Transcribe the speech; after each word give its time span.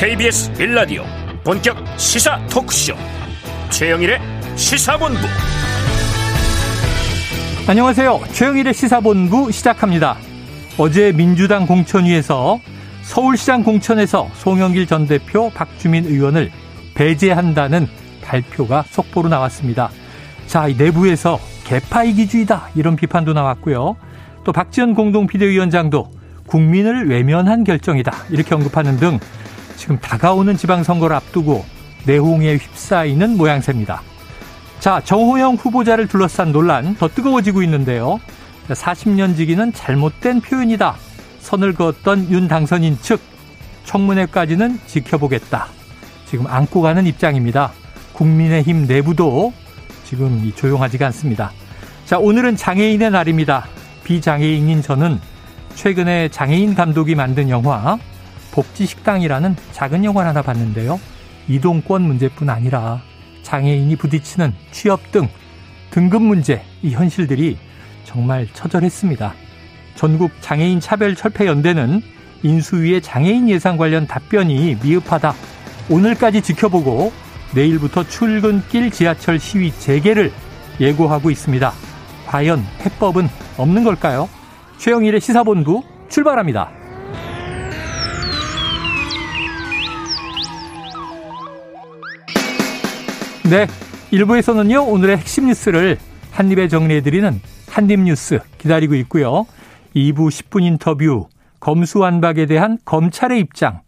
KBS 0.00 0.54
빌라디오 0.54 1.04
본격 1.44 1.76
시사 1.98 2.40
토크쇼 2.46 2.94
최영일의 3.68 4.18
시사본부 4.56 5.20
안녕하세요. 7.68 8.20
최영일의 8.32 8.72
시사본부 8.72 9.52
시작합니다. 9.52 10.16
어제 10.78 11.12
민주당 11.12 11.66
공천위에서 11.66 12.60
서울시장 13.02 13.62
공천에서 13.62 14.30
송영길 14.36 14.86
전 14.86 15.06
대표 15.06 15.50
박주민 15.50 16.06
의원을 16.06 16.50
배제한다는 16.94 17.86
발표가 18.22 18.84
속보로 18.88 19.28
나왔습니다. 19.28 19.90
자, 20.46 20.66
내부에서 20.66 21.38
개파 21.64 22.04
이기주의다 22.04 22.70
이런 22.74 22.96
비판도 22.96 23.34
나왔고요. 23.34 23.96
또 24.44 24.52
박지원 24.52 24.94
공동 24.94 25.26
비대위원장도 25.26 26.10
국민을 26.46 27.10
외면한 27.10 27.64
결정이다 27.64 28.12
이렇게 28.30 28.54
언급하는 28.54 28.96
등 28.96 29.20
지금 29.80 29.98
다가오는 29.98 30.58
지방선거를 30.58 31.16
앞두고 31.16 31.64
내홍에 32.04 32.56
휩싸이는 32.56 33.38
모양새입니다. 33.38 34.02
자, 34.78 35.00
정호영 35.02 35.54
후보자를 35.54 36.06
둘러싼 36.06 36.52
논란 36.52 36.94
더 36.96 37.08
뜨거워지고 37.08 37.62
있는데요. 37.62 38.20
40년 38.68 39.34
지기는 39.34 39.72
잘못된 39.72 40.42
표현이다. 40.42 40.96
선을 41.40 41.72
그었던 41.72 42.30
윤 42.30 42.46
당선인 42.46 42.98
측 43.00 43.20
청문회까지는 43.84 44.80
지켜보겠다. 44.86 45.68
지금 46.26 46.46
안고 46.46 46.82
가는 46.82 47.06
입장입니다. 47.06 47.72
국민의힘 48.12 48.86
내부도 48.86 49.54
지금 50.04 50.52
조용하지가 50.56 51.06
않습니다. 51.06 51.52
자, 52.04 52.18
오늘은 52.18 52.56
장애인의 52.56 53.12
날입니다. 53.12 53.64
비장애인인 54.04 54.82
저는 54.82 55.18
최근에 55.74 56.28
장애인 56.28 56.74
감독이 56.74 57.14
만든 57.14 57.48
영화 57.48 57.98
복지식당이라는 58.52 59.56
작은 59.72 60.04
영화 60.04 60.26
하나 60.26 60.42
봤는데요. 60.42 61.00
이동권 61.48 62.02
문제뿐 62.02 62.48
아니라 62.48 63.02
장애인이 63.42 63.96
부딪히는 63.96 64.54
취업 64.70 65.10
등 65.12 65.28
등급 65.90 66.22
문제, 66.22 66.62
이 66.82 66.92
현실들이 66.92 67.58
정말 68.04 68.46
처절했습니다. 68.52 69.34
전국 69.96 70.30
장애인 70.40 70.80
차별 70.80 71.14
철폐 71.14 71.46
연대는 71.46 72.02
인수위의 72.42 73.02
장애인 73.02 73.48
예산 73.48 73.76
관련 73.76 74.06
답변이 74.06 74.76
미흡하다. 74.82 75.34
오늘까지 75.90 76.42
지켜보고 76.42 77.12
내일부터 77.54 78.04
출근길 78.06 78.90
지하철 78.90 79.38
시위 79.38 79.72
재개를 79.72 80.32
예고하고 80.80 81.30
있습니다. 81.30 81.72
과연 82.26 82.64
해법은 82.80 83.28
없는 83.58 83.84
걸까요? 83.84 84.28
최영일의 84.78 85.20
시사본부 85.20 85.82
출발합니다. 86.08 86.79
네. 93.50 93.66
1부에서는요, 94.12 94.86
오늘의 94.86 95.16
핵심 95.16 95.46
뉴스를 95.46 95.98
한입에 96.30 96.68
정리해드리는 96.68 97.40
한입뉴스 97.68 98.38
기다리고 98.58 98.94
있고요. 98.94 99.44
2부 99.96 100.28
10분 100.28 100.62
인터뷰, 100.62 101.26
검수완박에 101.58 102.46
대한 102.46 102.78
검찰의 102.84 103.40
입장, 103.40 103.80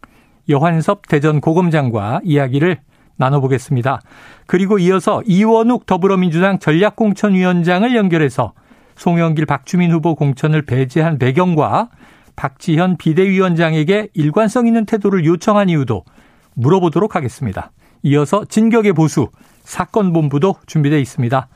여환섭 0.49 1.07
대전 1.07 1.39
고검장과 1.39 2.19
이야기를 2.25 2.79
나눠보겠습니다. 3.15 4.01
그리고 4.47 4.79
이어서 4.79 5.21
이원욱 5.25 5.85
더불어민주당 5.85 6.59
전략공천위원장을 6.59 7.95
연결해서 7.95 8.51
송영길 8.97 9.45
박주민 9.45 9.93
후보 9.93 10.15
공천을 10.15 10.63
배제한 10.63 11.17
배경과 11.17 11.87
박지현 12.35 12.97
비대위원장에게 12.97 14.09
일관성 14.13 14.67
있는 14.67 14.85
태도를 14.85 15.23
요청한 15.23 15.69
이유도 15.69 16.03
물어보도록 16.55 17.15
하겠습니다. 17.15 17.71
이어서 18.03 18.45
진격의 18.45 18.93
보수 18.93 19.29
사건본부도 19.63 20.55
준비되어 20.65 20.99
있습니다. 20.99 21.47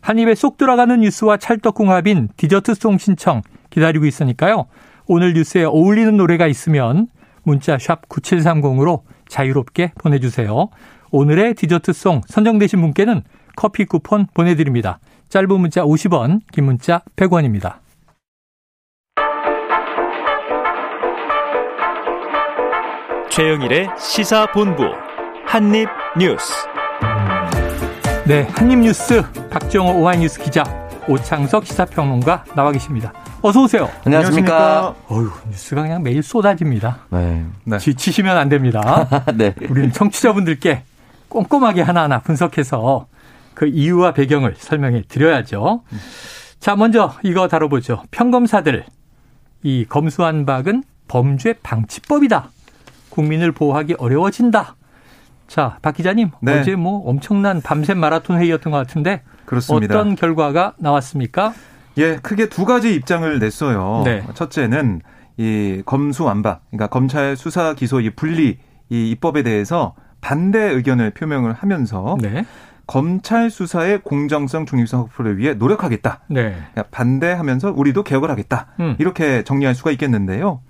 한 0.00 0.18
입에 0.18 0.34
쏙 0.34 0.56
들어가는 0.56 1.00
뉴스와 1.00 1.36
찰떡궁합인 1.36 2.28
디저트송 2.36 2.98
신청 2.98 3.42
기다리고 3.70 4.06
있으니까요. 4.06 4.66
오늘 5.06 5.34
뉴스에 5.34 5.64
어울리는 5.64 6.16
노래가 6.16 6.46
있으면 6.46 7.08
문자 7.42 7.78
샵 7.78 8.08
9730으로 8.08 9.02
자유롭게 9.28 9.92
보내주세요. 9.98 10.68
오늘의 11.10 11.54
디저트송 11.54 12.22
선정되신 12.26 12.80
분께는 12.80 13.22
커피 13.56 13.84
쿠폰 13.84 14.26
보내드립니다. 14.34 15.00
짧은 15.30 15.60
문자 15.60 15.82
50원, 15.82 16.40
긴 16.52 16.64
문자 16.64 17.02
100원입니다. 17.16 17.78
최영일의 23.30 23.88
시사본부 23.98 25.07
한입 25.48 25.88
뉴스 26.18 26.52
네, 28.26 28.46
한입 28.52 28.80
뉴스 28.80 29.22
박정호 29.48 29.98
오하이뉴스 29.98 30.42
기자 30.42 30.62
오창석 31.08 31.64
시사평론가 31.64 32.44
나와 32.54 32.70
계십니다. 32.70 33.14
어서 33.40 33.62
오세요. 33.62 33.88
안녕하십니까. 34.04 34.94
어휴, 35.08 35.30
뉴스가 35.48 35.80
그냥 35.80 36.02
매일 36.02 36.22
쏟아집니다. 36.22 36.98
네. 37.08 37.46
네. 37.64 37.78
지치시면 37.78 38.36
안 38.36 38.50
됩니다. 38.50 39.08
네. 39.34 39.54
우리는 39.70 39.90
청취자분들께 39.90 40.82
꼼꼼하게 41.30 41.80
하나하나 41.80 42.18
분석해서 42.20 43.06
그 43.54 43.66
이유와 43.66 44.12
배경을 44.12 44.54
설명해 44.58 45.04
드려야죠. 45.08 45.82
자, 46.60 46.76
먼저 46.76 47.14
이거 47.22 47.48
다뤄보죠. 47.48 48.02
평검사들 48.10 48.84
이 49.62 49.86
검수완박은 49.88 50.84
범죄 51.08 51.54
방지법이다. 51.62 52.50
국민을 53.08 53.52
보호하기 53.52 53.94
어려워진다. 53.98 54.76
자, 55.48 55.78
박 55.80 55.96
기자님, 55.96 56.30
네. 56.42 56.60
어제 56.60 56.76
뭐 56.76 57.08
엄청난 57.08 57.60
밤샘 57.62 57.98
마라톤 57.98 58.38
회의였던 58.38 58.70
것 58.70 58.78
같은데 58.78 59.22
그렇습니다. 59.46 59.98
어떤 59.98 60.14
결과가 60.14 60.74
나왔습니까? 60.78 61.54
예, 61.96 62.16
크게 62.16 62.48
두 62.48 62.64
가지 62.64 62.94
입장을 62.94 63.38
냈어요. 63.38 64.02
네. 64.04 64.22
첫째는 64.34 65.00
이 65.38 65.82
검수완박, 65.86 66.62
그러니까 66.70 66.88
검찰 66.88 67.34
수사 67.34 67.74
기소 67.74 68.00
이 68.00 68.10
분리 68.10 68.58
이 68.90 69.10
입법에 69.10 69.42
대해서 69.42 69.94
반대 70.20 70.58
의견을 70.58 71.12
표명을 71.12 71.54
하면서 71.54 72.16
네. 72.20 72.44
검찰 72.86 73.50
수사의 73.50 74.00
공정성, 74.02 74.66
중립성 74.66 75.00
확보를 75.00 75.38
위해 75.38 75.54
노력하겠다. 75.54 76.20
네. 76.28 76.56
그러니까 76.72 76.84
반대하면서 76.90 77.72
우리도 77.74 78.02
개혁을 78.02 78.30
하겠다. 78.30 78.66
음. 78.80 78.96
이렇게 78.98 79.44
정리할 79.44 79.74
수가 79.74 79.90
있겠는데요. 79.92 80.60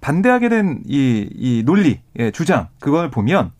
반대하게 0.00 0.48
된이이 0.48 1.62
논리, 1.64 2.00
예, 2.18 2.30
주장 2.30 2.68
그걸 2.80 3.10
보면 3.10 3.52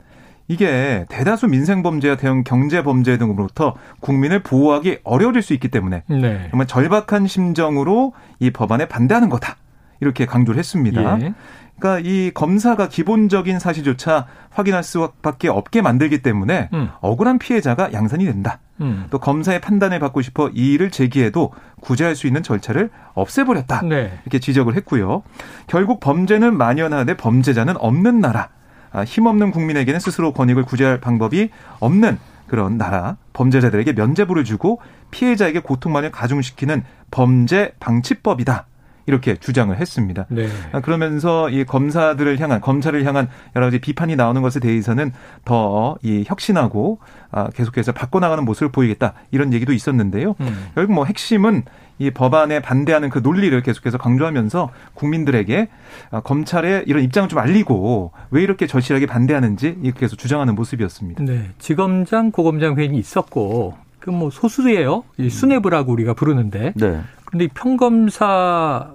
이게 0.53 1.07
대다수 1.09 1.49
민생 1.49 1.83
범죄와 1.83 2.17
대형 2.17 2.45
경제 2.45 2.83
범죄 2.83 3.17
등으로부터 3.17 3.75
국민을 4.01 4.43
보호하기 4.43 4.99
어려워질 5.03 5.41
수 5.41 5.55
있기 5.55 5.69
때문에 5.69 6.03
네. 6.09 6.49
정말 6.51 6.67
절박한 6.67 7.27
심정으로 7.27 8.13
이 8.39 8.51
법안에 8.51 8.87
반대하는 8.87 9.31
거다. 9.31 9.57
이렇게 10.01 10.27
강조를 10.27 10.59
했습니다. 10.59 11.19
예. 11.23 11.35
그러니까 11.79 12.07
이 12.07 12.31
검사가 12.35 12.89
기본적인 12.89 13.59
사실조차 13.59 14.27
확인할 14.51 14.83
수밖에 14.83 15.49
없게 15.49 15.81
만들기 15.81 16.21
때문에 16.21 16.69
음. 16.75 16.91
억울한 17.01 17.39
피해자가 17.39 17.93
양산이 17.95 18.27
된다. 18.27 18.59
음. 18.81 19.07
또 19.11 19.19
검사의 19.19 19.61
판단을 19.61 19.99
받고 20.01 20.21
싶어 20.21 20.51
이의를 20.51 20.91
제기해도 20.91 21.53
구제할 21.81 22.15
수 22.15 22.27
있는 22.27 22.43
절차를 22.43 22.91
없애버렸다. 23.15 23.83
네. 23.83 24.13
이렇게 24.25 24.39
지적을 24.39 24.77
했고요. 24.77 25.23
결국 25.67 26.01
범죄는 26.01 26.57
만연하되 26.59 27.17
범죄자는 27.17 27.77
없는 27.79 28.21
나라. 28.21 28.51
아, 28.93 29.03
힘없는 29.03 29.51
국민에게는 29.51 30.01
스스로 30.01 30.33
권익을 30.33 30.65
구제할 30.65 31.01
방법이 31.01 31.51
없는 31.81 32.19
그런 32.47 32.77
나라 32.77 33.17
범죄자들에게 33.33 33.95
면죄부를 33.95 34.45
주고 34.45 34.81
피해자에게 35.11 35.61
고통만을 35.61 36.11
가중시키는 36.11 36.85
범죄 37.11 37.73
방치법이다. 37.81 38.67
이렇게 39.07 39.35
주장을 39.37 39.77
했습니다. 39.77 40.27
네. 40.29 40.47
아, 40.71 40.81
그러면서 40.81 41.51
이 41.51 41.65
검사들을 41.65 42.39
향한 42.39 42.61
검찰을 42.61 43.05
향한 43.05 43.29
여러 43.57 43.67
가지 43.67 43.81
비판이 43.81 44.15
나오는 44.15 44.43
것에 44.43 44.61
대해서는 44.61 45.13
더 45.45 45.97
이 46.03 46.25
혁신하고 46.27 46.99
아, 47.33 47.49
계속해서 47.51 47.93
바꿔나가는 47.93 48.45
모습을 48.45 48.71
보이겠다 48.71 49.15
이런 49.33 49.53
얘기도 49.53 49.73
있었는데요. 49.73 50.37
음. 50.41 50.69
결국 50.75 50.93
뭐 50.93 51.05
핵심은 51.05 51.65
이 51.99 52.11
법안에 52.11 52.61
반대하는 52.61 53.11
그 53.11 53.21
논리를 53.23 53.61
계속해서 53.63 53.99
강조하면서 53.99 54.71
국민들에게 54.95 55.69
아, 56.11 56.21
검찰의 56.21 56.85
이런 56.87 57.03
입장을 57.03 57.29
좀 57.29 57.39
알리고 57.39 58.13
왜 58.31 58.43
이렇게 58.43 58.67
절실하게 58.67 59.07
반대하는지 59.07 59.79
이렇게 59.83 60.05
해서 60.05 60.17
주장하는 60.17 60.55
모습이었습니다. 60.55 61.23
네. 61.25 61.51
지검장, 61.59 62.31
고검장 62.33 62.77
회의는 62.77 62.97
있었고 62.97 63.75
그 64.01 64.11
뭐 64.11 64.31
소수예요. 64.31 65.05
이 65.17 65.31
수뇌부라고 65.31 65.93
우리가 65.93 66.15
부르는데. 66.15 66.73
네. 66.75 67.01
그런데 67.25 67.45
이 67.45 67.49
평검사 67.49 68.95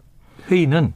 회의는 0.51 0.93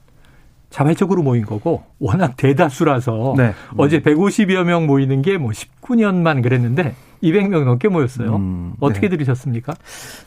자발적으로 0.69 1.21
모인 1.23 1.45
거고 1.45 1.83
워낙 1.99 2.35
대다수라서 2.37 3.35
네. 3.37 3.53
어제 3.77 4.01
150여 4.01 4.63
명 4.63 4.85
모이는 4.87 5.21
게 5.21 5.37
뭐 5.37 5.51
19년만 5.51 6.43
그랬는데 6.43 6.93
200명 7.23 7.63
넘게 7.63 7.87
모였어요. 7.87 8.35
음, 8.35 8.73
어떻게 8.79 9.07
네. 9.07 9.17
들으셨습니까? 9.17 9.73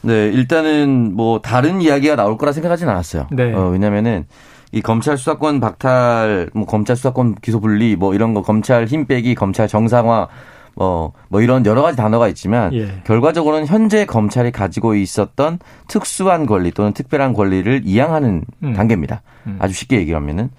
네, 0.02 0.28
일단은 0.28 1.14
뭐 1.14 1.40
다른 1.40 1.80
이야기가 1.80 2.16
나올 2.16 2.38
거라 2.38 2.52
생각하진 2.52 2.88
않았어요. 2.88 3.28
네. 3.32 3.52
어, 3.52 3.68
왜냐면은 3.68 4.26
이 4.72 4.82
검찰 4.82 5.16
수사권 5.16 5.60
박탈, 5.60 6.50
뭐 6.52 6.66
검찰 6.66 6.96
수사권 6.96 7.36
기소 7.36 7.60
분리, 7.60 7.96
뭐 7.96 8.14
이런 8.14 8.34
거 8.34 8.42
검찰 8.42 8.86
힘 8.86 9.06
빼기, 9.06 9.34
검찰 9.34 9.68
정상화, 9.68 10.28
뭐, 10.74 11.12
뭐 11.28 11.40
이런 11.40 11.64
여러 11.66 11.82
가지 11.82 11.96
단어가 11.96 12.28
있지만 12.28 12.72
예. 12.74 12.88
결과적으로는 13.04 13.66
현재 13.66 14.04
검찰이 14.04 14.50
가지고 14.50 14.94
있었던 14.94 15.58
특수한 15.88 16.46
권리 16.46 16.72
또는 16.72 16.92
특별한 16.92 17.32
권리를 17.32 17.82
이양하는 17.84 18.44
음. 18.62 18.72
단계입니다. 18.74 19.22
음. 19.46 19.56
아주 19.60 19.74
쉽게 19.74 19.96
얘기하면은 19.98 20.50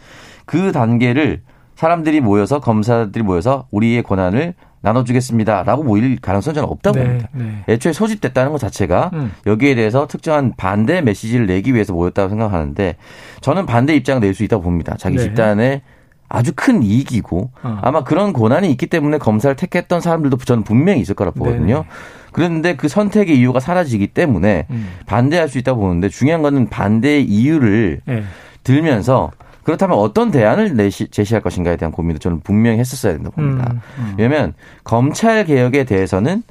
그 0.45 0.71
단계를 0.71 1.41
사람들이 1.75 2.21
모여서 2.21 2.59
검사들이 2.59 3.23
모여서 3.23 3.67
우리의 3.71 4.03
권한을 4.03 4.53
나눠주겠습니다 4.85 5.63
라고 5.63 5.83
모일 5.83 6.17
가능성은 6.21 6.53
저는 6.55 6.69
없다고 6.69 6.99
네, 6.99 7.05
봅니다. 7.05 7.29
네. 7.33 7.63
애초에 7.67 7.91
소집됐다는 7.91 8.51
것 8.51 8.59
자체가 8.59 9.09
음. 9.13 9.31
여기에 9.47 9.75
대해서 9.75 10.07
특정한 10.07 10.53
반대 10.55 11.01
메시지를 11.01 11.47
내기 11.47 11.73
위해서 11.73 11.91
모였다고 11.93 12.29
생각하는데 12.29 12.95
저는 13.41 13.65
반대 13.65 13.95
입장을 13.95 14.21
낼 14.21 14.35
수 14.35 14.43
있다고 14.43 14.63
봅니다. 14.63 14.95
자기 14.97 15.15
네. 15.15 15.23
집단의 15.23 15.81
아주 16.27 16.51
큰 16.55 16.83
이익이고 16.83 17.51
어. 17.63 17.79
아마 17.81 18.03
그런 18.03 18.33
고난이 18.33 18.69
있기 18.71 18.87
때문에 18.87 19.17
검사를 19.17 19.55
택했던 19.55 20.01
사람들도 20.01 20.37
저는 20.37 20.63
분명히 20.63 20.99
있을 20.99 21.15
거라 21.15 21.31
보거든요. 21.31 21.83
네 21.83 21.89
그런데 22.33 22.75
그 22.75 22.89
선택의 22.89 23.37
이유가 23.37 23.61
사라지기 23.61 24.07
때문에 24.07 24.65
음. 24.69 24.89
반대할 25.05 25.47
수 25.47 25.57
있다고 25.57 25.79
보는데 25.79 26.09
중요한 26.09 26.41
거는 26.41 26.69
반대의 26.69 27.23
이유를 27.23 28.01
네. 28.05 28.23
들면서 28.63 29.31
그렇다면 29.65 29.97
어떤 29.97 30.31
대안을 30.31 30.75
내시, 30.75 31.07
제시할 31.09 31.41
것인가에 31.41 31.75
대한 31.75 31.91
고민도 31.91 32.19
저는 32.19 32.39
분명히 32.41 32.77
했었어야 32.77 33.13
된다고 33.13 33.35
봅니다. 33.35 33.71
음, 33.71 33.79
음. 33.97 34.13
왜냐하면 34.17 34.53
검찰 34.83 35.43
개혁에 35.43 35.83
대해서는 35.83 36.43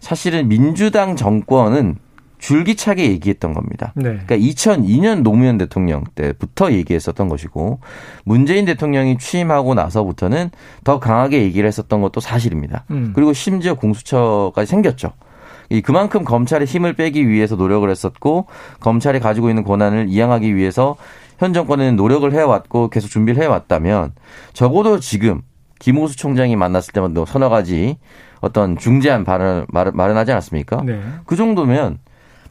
사실은 0.00 0.48
민주당 0.48 1.16
정권은 1.16 1.96
줄기차게 2.38 3.10
얘기했던 3.10 3.54
겁니다. 3.54 3.92
네. 3.96 4.20
그러니까 4.26 4.36
2002년 4.36 5.22
노무현 5.22 5.58
대통령 5.58 6.04
때부터 6.14 6.70
얘기했었던 6.72 7.28
것이고 7.28 7.80
문재인 8.24 8.66
대통령이 8.66 9.18
취임하고 9.18 9.74
나서부터는 9.74 10.50
더 10.84 11.00
강하게 11.00 11.42
얘기를 11.42 11.66
했었던 11.66 12.00
것도 12.00 12.20
사실입니다. 12.20 12.84
음. 12.90 13.12
그리고 13.14 13.32
심지어 13.32 13.74
공수처까지 13.74 14.70
생겼죠. 14.70 15.12
이 15.70 15.80
그만큼 15.80 16.24
검찰의 16.24 16.66
힘을 16.66 16.94
빼기 16.94 17.28
위해서 17.28 17.56
노력을 17.56 17.88
했었고 17.88 18.46
검찰이 18.80 19.20
가지고 19.20 19.48
있는 19.48 19.64
권한을 19.64 20.06
이양하기 20.08 20.54
위해서 20.54 20.96
현 21.38 21.52
정권은 21.52 21.96
노력을 21.96 22.30
해왔고 22.32 22.90
계속 22.90 23.08
준비를 23.08 23.42
해왔다면 23.42 24.12
적어도 24.52 24.98
지금 24.98 25.42
김호수 25.78 26.16
총장이 26.16 26.56
만났을 26.56 26.92
때만 26.92 27.14
서너 27.26 27.48
가지 27.48 27.96
어떤 28.40 28.76
중재안 28.76 29.24
발언 29.24 29.66
마련하지 29.68 30.32
않았습니까? 30.32 30.82
네. 30.84 31.00
그 31.26 31.36
정도면 31.36 31.98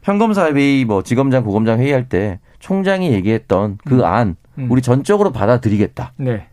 평검사 0.02 0.52
회의, 0.54 0.86
뭐 0.86 1.04
지검장, 1.04 1.44
고검장 1.44 1.80
회의할 1.80 2.08
때 2.08 2.40
총장이 2.60 3.12
얘기했던 3.12 3.78
그안 3.86 4.38
음. 4.56 4.64
음. 4.64 4.72
우리 4.72 4.82
전적으로 4.82 5.32
받아들이겠다. 5.32 6.14
네. 6.18 6.48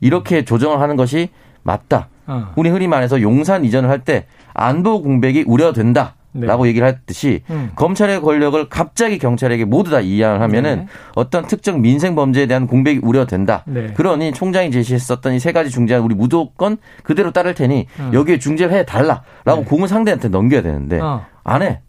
이렇게 0.00 0.44
조정을 0.44 0.80
하는 0.80 0.96
것이 0.96 1.30
맞다. 1.64 2.08
어. 2.26 2.52
우리 2.56 2.70
흔히 2.70 2.86
말해서 2.86 3.20
용산 3.20 3.64
이전을 3.64 3.88
할 3.90 4.04
때 4.04 4.26
안보 4.54 5.02
공백이 5.02 5.44
우려된다. 5.48 6.14
네. 6.32 6.46
라고 6.46 6.66
얘기를 6.66 6.86
했듯이 6.88 7.42
음. 7.50 7.70
검찰의 7.76 8.20
권력을 8.22 8.68
갑자기 8.68 9.18
경찰에게 9.18 9.64
모두 9.64 9.90
다 9.90 10.00
이양을 10.00 10.40
하면은 10.40 10.76
네. 10.80 10.86
어떤 11.14 11.46
특정 11.46 11.80
민생 11.82 12.14
범죄에 12.14 12.46
대한 12.46 12.66
공백이 12.66 13.00
우려된다. 13.02 13.64
네. 13.66 13.92
그러니 13.94 14.32
총장이 14.32 14.70
제시했었던 14.70 15.34
이 15.34 15.38
세 15.38 15.52
가지 15.52 15.70
중재안 15.70 16.02
우리 16.02 16.14
무조건 16.14 16.76
그대로 17.02 17.32
따를 17.32 17.54
테니 17.54 17.86
음. 18.00 18.10
여기에 18.14 18.38
중재를 18.38 18.72
해 18.72 18.84
달라라고 18.86 19.22
네. 19.44 19.64
공을 19.64 19.88
상대한테 19.88 20.28
넘겨야 20.28 20.62
되는데 20.62 21.00
어. 21.00 21.26
안 21.44 21.62
해. 21.62 21.80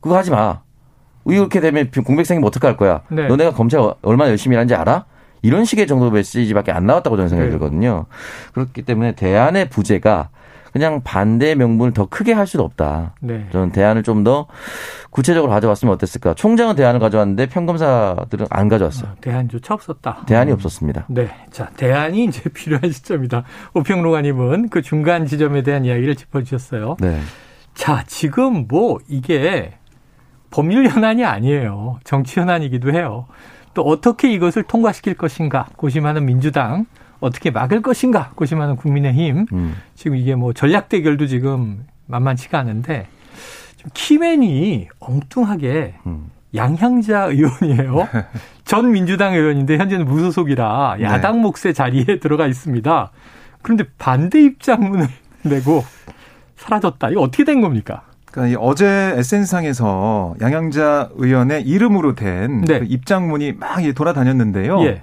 그거 0.00 0.16
하지 0.16 0.30
마. 0.30 0.60
이렇게 1.26 1.60
되면 1.60 1.90
공백 2.04 2.26
생기면 2.26 2.46
어떡할 2.48 2.76
거야. 2.76 3.00
네. 3.08 3.26
너네가 3.26 3.52
검찰 3.52 3.80
얼마나 4.02 4.30
열심히 4.30 4.56
하는지 4.56 4.74
알아? 4.74 5.06
이런 5.40 5.64
식의 5.64 5.86
정도 5.86 6.10
메시지밖에 6.10 6.72
안 6.72 6.86
나왔다고 6.86 7.16
저는 7.16 7.28
생각이 7.28 7.48
네. 7.48 7.52
들거든요. 7.52 8.06
그렇기 8.52 8.82
때문에 8.82 9.12
대안의 9.12 9.68
부재가 9.70 10.28
그냥 10.74 11.02
반대 11.04 11.54
명분을 11.54 11.92
더 11.92 12.06
크게 12.06 12.32
할 12.32 12.48
수는 12.48 12.64
없다. 12.64 13.14
네. 13.20 13.46
저는 13.52 13.70
대안을 13.70 14.02
좀 14.02 14.24
더 14.24 14.46
구체적으로 15.10 15.52
가져왔으면 15.52 15.94
어땠을까. 15.94 16.34
총장은 16.34 16.74
대안을 16.74 16.98
가져왔는데 16.98 17.46
평검사들은 17.46 18.46
안 18.50 18.68
가져왔어요. 18.68 19.10
아, 19.10 19.14
대안조차 19.20 19.74
없었다. 19.74 20.24
대안이 20.26 20.50
음. 20.50 20.54
없었습니다. 20.54 21.04
네. 21.08 21.28
자, 21.50 21.70
대안이 21.76 22.24
이제 22.24 22.42
필요한 22.50 22.90
시점이다. 22.90 23.44
오평론가님은 23.74 24.70
그 24.70 24.82
중간 24.82 25.26
지점에 25.26 25.62
대한 25.62 25.84
이야기를 25.84 26.16
짚어주셨어요. 26.16 26.96
네. 26.98 27.20
자, 27.74 28.02
지금 28.08 28.66
뭐 28.66 28.98
이게 29.06 29.74
법률 30.50 30.88
현안이 30.88 31.24
아니에요. 31.24 32.00
정치 32.02 32.40
현안이기도 32.40 32.92
해요. 32.92 33.26
또 33.74 33.82
어떻게 33.82 34.32
이것을 34.32 34.64
통과시킬 34.64 35.14
것인가 35.14 35.66
고심하는 35.76 36.24
민주당 36.24 36.86
어떻게 37.24 37.50
막을 37.50 37.82
것인가 37.82 38.30
고심하는 38.34 38.76
국민의힘 38.76 39.46
음. 39.52 39.76
지금 39.94 40.16
이게 40.16 40.34
뭐 40.34 40.52
전략 40.52 40.88
대결도 40.88 41.26
지금 41.26 41.84
만만치가 42.06 42.58
않은데 42.58 43.06
좀 43.76 43.90
키맨이 43.94 44.88
엉뚱하게 45.00 45.94
음. 46.06 46.30
양향자 46.54 47.24
의원이에요. 47.24 48.08
전 48.64 48.92
민주당 48.92 49.34
의원인데 49.34 49.76
현재는 49.78 50.06
무소속이라 50.06 50.96
네. 50.98 51.04
야당 51.04 51.40
몫의 51.40 51.74
자리에 51.74 52.20
들어가 52.20 52.46
있습니다. 52.46 53.10
그런데 53.62 53.84
반대 53.98 54.40
입장문을 54.42 55.08
내고 55.42 55.84
사라졌다. 56.56 57.10
이거 57.10 57.20
어떻게 57.22 57.44
된 57.44 57.60
겁니까? 57.60 58.02
그러니까 58.30 58.60
어제 58.60 59.14
SNS상에서 59.16 60.34
양양자 60.40 61.10
의원의 61.14 61.62
이름으로 61.62 62.14
된 62.14 62.62
네. 62.62 62.80
그 62.80 62.86
입장문이 62.88 63.52
막 63.52 63.80
돌아다녔는데요. 63.94 64.82
예. 64.84 65.02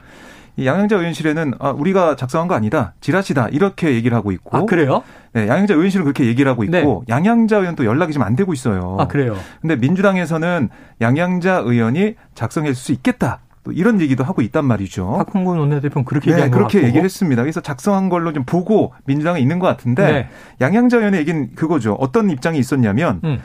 이 0.61 0.65
양양자 0.67 0.95
의원실에는 0.97 1.53
아, 1.59 1.71
우리가 1.71 2.15
작성한 2.15 2.47
거 2.47 2.53
아니다. 2.55 2.93
지라시다. 3.01 3.47
이렇게 3.51 3.93
얘기를 3.95 4.15
하고 4.15 4.31
있고. 4.31 4.55
아, 4.57 4.65
그래요? 4.65 5.01
네, 5.33 5.47
양양자 5.47 5.73
의원실은 5.73 6.03
그렇게 6.05 6.25
얘기를 6.25 6.49
하고 6.51 6.63
있고 6.63 7.03
네. 7.07 7.13
양양자 7.13 7.57
의원도 7.57 7.85
연락이 7.85 8.13
좀 8.13 8.21
안 8.21 8.35
되고 8.35 8.53
있어요. 8.53 8.97
아, 8.99 9.07
그래요? 9.07 9.35
근데 9.61 9.75
민주당에서는 9.75 10.69
양양자 11.01 11.63
의원이 11.65 12.15
작성할 12.35 12.75
수 12.75 12.91
있겠다. 12.91 13.39
또 13.63 13.71
이런 13.71 13.99
얘기도 14.01 14.23
하고 14.23 14.41
있단 14.43 14.63
말이죠. 14.65 15.23
박홍근 15.25 15.57
원내대표는 15.57 16.05
그렇게 16.05 16.35
네, 16.35 16.49
그렇게 16.49 16.83
얘기를 16.83 17.03
했습니다. 17.03 17.41
그래서 17.41 17.61
작성한 17.61 18.09
걸로 18.09 18.31
좀 18.33 18.43
보고 18.43 18.93
민주당에 19.05 19.39
있는 19.39 19.57
것 19.59 19.67
같은데 19.67 20.11
네. 20.11 20.27
양양자 20.61 20.97
의원의 20.97 21.19
얘기는 21.21 21.49
그거죠. 21.55 21.93
어떤 21.99 22.29
입장이 22.29 22.57
있었냐면 22.59 23.21
음. 23.23 23.39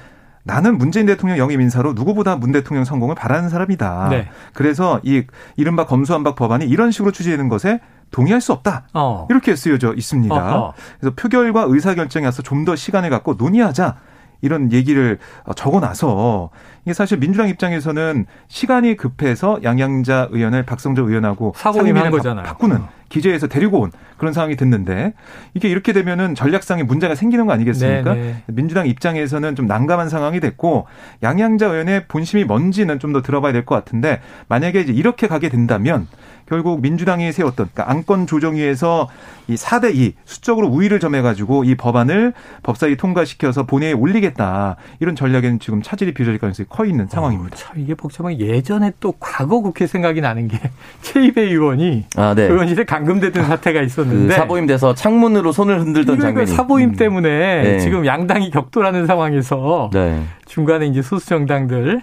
나는 0.46 0.78
문재인 0.78 1.06
대통령 1.06 1.38
영입 1.38 1.60
인사로 1.60 1.92
누구보다 1.94 2.36
문 2.36 2.52
대통령 2.52 2.84
성공을 2.84 3.16
바라는 3.16 3.48
사람이다. 3.48 4.08
네. 4.10 4.28
그래서 4.54 5.00
이 5.02 5.24
이른바 5.56 5.86
검수안박 5.86 6.36
법안이 6.36 6.66
이런 6.66 6.92
식으로 6.92 7.10
추진되는 7.10 7.48
것에 7.48 7.80
동의할 8.12 8.40
수 8.40 8.52
없다. 8.52 8.86
어. 8.94 9.26
이렇게 9.28 9.56
쓰여져 9.56 9.94
있습니다. 9.94 10.34
어허. 10.34 10.74
그래서 11.00 11.14
표결과 11.16 11.64
의사결정에 11.68 12.26
와서 12.26 12.42
좀 12.42 12.64
더 12.64 12.76
시간을 12.76 13.10
갖고 13.10 13.34
논의하자. 13.34 13.96
이런 14.42 14.72
얘기를 14.72 15.18
적어놔서 15.54 16.50
이게 16.84 16.92
사실 16.94 17.18
민주당 17.18 17.48
입장에서는 17.48 18.26
시간이 18.48 18.96
급해서 18.96 19.58
양양자 19.62 20.28
의원을 20.30 20.64
박성조 20.64 21.08
의원하고 21.08 21.52
사고임한 21.56 22.10
거잖아요. 22.10 22.44
바꾸는 22.44 22.76
어. 22.76 22.88
기재에서 23.08 23.46
데리고 23.46 23.80
온 23.80 23.92
그런 24.18 24.32
상황이 24.32 24.56
됐는데 24.56 25.12
이게 25.54 25.68
이렇게 25.68 25.92
되면은 25.92 26.34
전략상의 26.34 26.84
문제가 26.84 27.14
생기는 27.14 27.46
거 27.46 27.52
아니겠습니까? 27.52 28.14
네네. 28.14 28.26
네. 28.26 28.42
민주당 28.46 28.86
입장에서는 28.88 29.54
좀 29.54 29.66
난감한 29.66 30.08
상황이 30.08 30.40
됐고 30.40 30.86
양양자 31.22 31.66
의원의 31.66 32.06
본심이 32.08 32.44
뭔지는 32.44 32.98
좀 32.98 33.06
더 33.12 33.22
들어봐야 33.22 33.52
될 33.52 33.64
것 33.64 33.74
같은데 33.76 34.20
만약에 34.48 34.80
이제 34.80 34.92
이렇게 34.92 35.28
가게 35.28 35.48
된다면 35.48 36.08
결국 36.46 36.80
민주당이 36.80 37.32
세웠던 37.32 37.70
그러니까 37.72 37.90
안건 37.90 38.26
조정위에서 38.26 39.08
이 39.48 39.54
4대 39.54 39.94
2 39.94 40.14
수적으로 40.24 40.68
우위를 40.68 41.00
점해 41.00 41.22
가지고 41.22 41.64
이 41.64 41.74
법안을 41.74 42.32
법사위 42.62 42.96
통과시켜서 42.96 43.64
본회의에 43.66 43.92
올리겠다. 43.94 44.76
이런 45.00 45.14
전략에는 45.14 45.58
지금 45.60 45.82
차질이 45.82 46.14
빚어질 46.14 46.38
가능성이 46.38 46.66
커 46.68 46.84
있는 46.84 47.06
상황입니다. 47.06 47.54
어, 47.54 47.58
참 47.58 47.78
이게 47.78 47.94
복잡한 47.94 48.38
예전에 48.40 48.92
또 49.00 49.12
과거 49.18 49.60
국회 49.60 49.86
생각이 49.86 50.20
나는 50.20 50.48
게 50.48 50.58
최이배 51.02 51.42
의원이 51.42 52.06
아, 52.16 52.34
네. 52.34 52.44
의원실에 52.44 52.84
감금되던 52.84 53.44
사태가 53.44 53.82
있었는데 53.82 54.28
그 54.28 54.32
사보임 54.34 54.66
돼서 54.66 54.94
창문으로 54.94 55.52
손을 55.52 55.80
흔들던 55.80 56.20
장면이 56.20 56.46
사보임 56.46 56.90
음. 56.90 56.96
때문에 56.96 57.62
네. 57.62 57.78
지금 57.80 58.06
양당이 58.06 58.50
격돌하는 58.50 59.06
상황에서 59.06 59.90
네. 59.92 60.22
중간에 60.46 60.86
이제 60.86 61.02
소수 61.02 61.26
정당들 61.26 62.02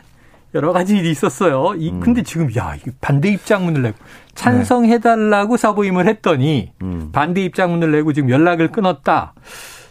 여러 0.55 0.71
가지 0.71 0.97
일이 0.97 1.09
있었어요. 1.09 1.73
이 1.77 1.89
음. 1.89 1.99
근데 1.99 2.21
지금 2.23 2.53
야 2.55 2.75
반대 3.01 3.29
입장문을 3.29 3.81
내고 3.81 3.97
찬성해달라고 4.35 5.57
사보임을 5.57 6.07
했더니 6.07 6.71
음. 6.81 7.09
반대 7.11 7.43
입장문을 7.43 7.91
내고 7.91 8.13
지금 8.13 8.29
연락을 8.29 8.71
끊었다. 8.71 9.33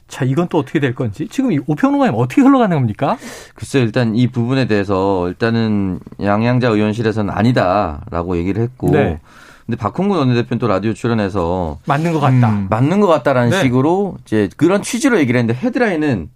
자, 0.09 0.27
이건 0.27 0.49
또 0.49 0.59
어떻게 0.59 0.79
될 0.79 0.95
건지. 0.95 1.27
지금 1.31 1.53
이 1.53 1.59
오평론가님 1.67 2.15
어떻게 2.17 2.43
흘러가는 2.43 2.77
겁니까? 2.77 3.17
글쎄, 3.55 3.81
일단 3.81 4.15
이 4.15 4.27
부분에 4.27 4.67
대해서 4.67 5.27
일단은 5.29 6.01
양양자 6.21 6.69
의원실에서는 6.69 7.33
아니다라고 7.33 8.37
얘기를 8.37 8.63
했고. 8.63 8.91
네. 8.91 9.21
근데 9.65 9.79
박홍근 9.79 10.19
원내대표는 10.19 10.59
또 10.59 10.67
라디오 10.67 10.93
출연해서 10.93 11.79
맞는 11.87 12.13
것 12.13 12.21
같다. 12.21 12.51
음, 12.51 12.67
맞는 12.69 13.01
것 13.01 13.07
같다라는 13.07 13.51
네. 13.51 13.63
식으로 13.63 14.17
이제 14.27 14.51
그런 14.57 14.83
취지로 14.83 15.19
얘기를 15.19 15.39
했는데 15.41 15.59
헤드라인은 15.59 16.29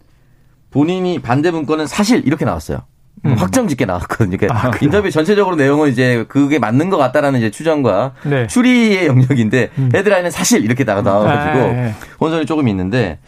본인이 0.71 1.19
반대 1.19 1.51
문건은 1.51 1.87
사실 1.87 2.27
이렇게 2.27 2.47
나왔어요. 2.47 2.79
음. 3.25 3.35
확정 3.35 3.67
짓게 3.67 3.87
나왔거든요. 3.87 4.37
그러니까 4.37 4.69
아, 4.69 4.71
인터뷰 4.81 5.11
전체적으로 5.11 5.57
내용은 5.57 5.91
이제 5.91 6.25
그게 6.29 6.59
맞는 6.59 6.91
것 6.91 6.97
같다라는 6.97 7.39
이제 7.39 7.51
추정과 7.51 8.13
네. 8.25 8.47
추리의 8.47 9.07
영역인데 9.07 9.71
음. 9.79 9.91
헤드라인은 9.95 10.31
사실 10.31 10.65
이렇게 10.65 10.85
나와 10.85 11.03
나와가지고 11.03 11.65
아, 11.65 11.73
네. 11.73 11.95
혼선이 12.21 12.47
조금 12.47 12.69
있는데 12.69 13.19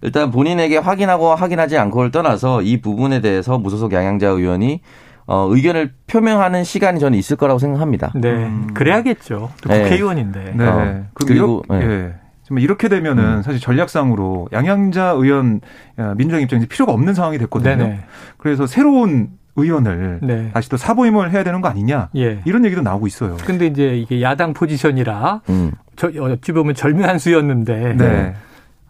일단 0.00 0.30
본인에게 0.30 0.78
확인하고 0.78 1.34
확인하지 1.34 1.78
않고를 1.78 2.10
떠나서 2.10 2.62
이 2.62 2.80
부분에 2.80 3.20
대해서 3.20 3.58
무소속 3.58 3.92
양양자 3.92 4.28
의원이 4.28 4.80
어, 5.26 5.46
의견을 5.50 5.92
표명하는 6.08 6.64
시간이 6.64 6.98
저는 6.98 7.16
있을 7.18 7.36
거라고 7.36 7.58
생각합니다. 7.58 8.12
네, 8.14 8.30
음. 8.30 8.70
그래야겠죠. 8.74 9.50
또 9.62 9.68
네. 9.68 9.82
국회의원인데. 9.82 10.54
네. 10.56 10.64
어, 10.66 11.04
그리고 11.14 11.62
이렇게, 11.68 11.86
네. 11.86 12.14
이렇게 12.58 12.88
되면은 12.88 13.24
음. 13.24 13.42
사실 13.42 13.60
전략상으로 13.60 14.48
양양자 14.52 15.10
의원 15.10 15.60
어, 15.96 16.14
민주당 16.16 16.42
입장에서 16.42 16.66
필요가 16.68 16.92
없는 16.92 17.14
상황이 17.14 17.38
됐거든요. 17.38 17.76
네네. 17.76 18.00
그래서 18.38 18.66
새로운 18.66 19.30
의원을 19.56 20.20
네. 20.22 20.50
다시 20.54 20.68
또 20.70 20.76
사보임을 20.76 21.30
해야 21.30 21.44
되는 21.44 21.60
거 21.60 21.68
아니냐 21.68 22.08
예. 22.16 22.40
이런 22.44 22.64
얘기도 22.64 22.80
나오고 22.82 23.06
있어요. 23.06 23.36
근데 23.44 23.66
이제 23.66 23.96
이게 23.96 24.22
야당 24.22 24.54
포지션이라 24.54 25.42
음. 25.50 25.72
저 25.96 26.08
어찌 26.20 26.52
보면 26.52 26.74
절묘한 26.74 27.18
수였는데 27.18 27.94
네. 27.96 28.34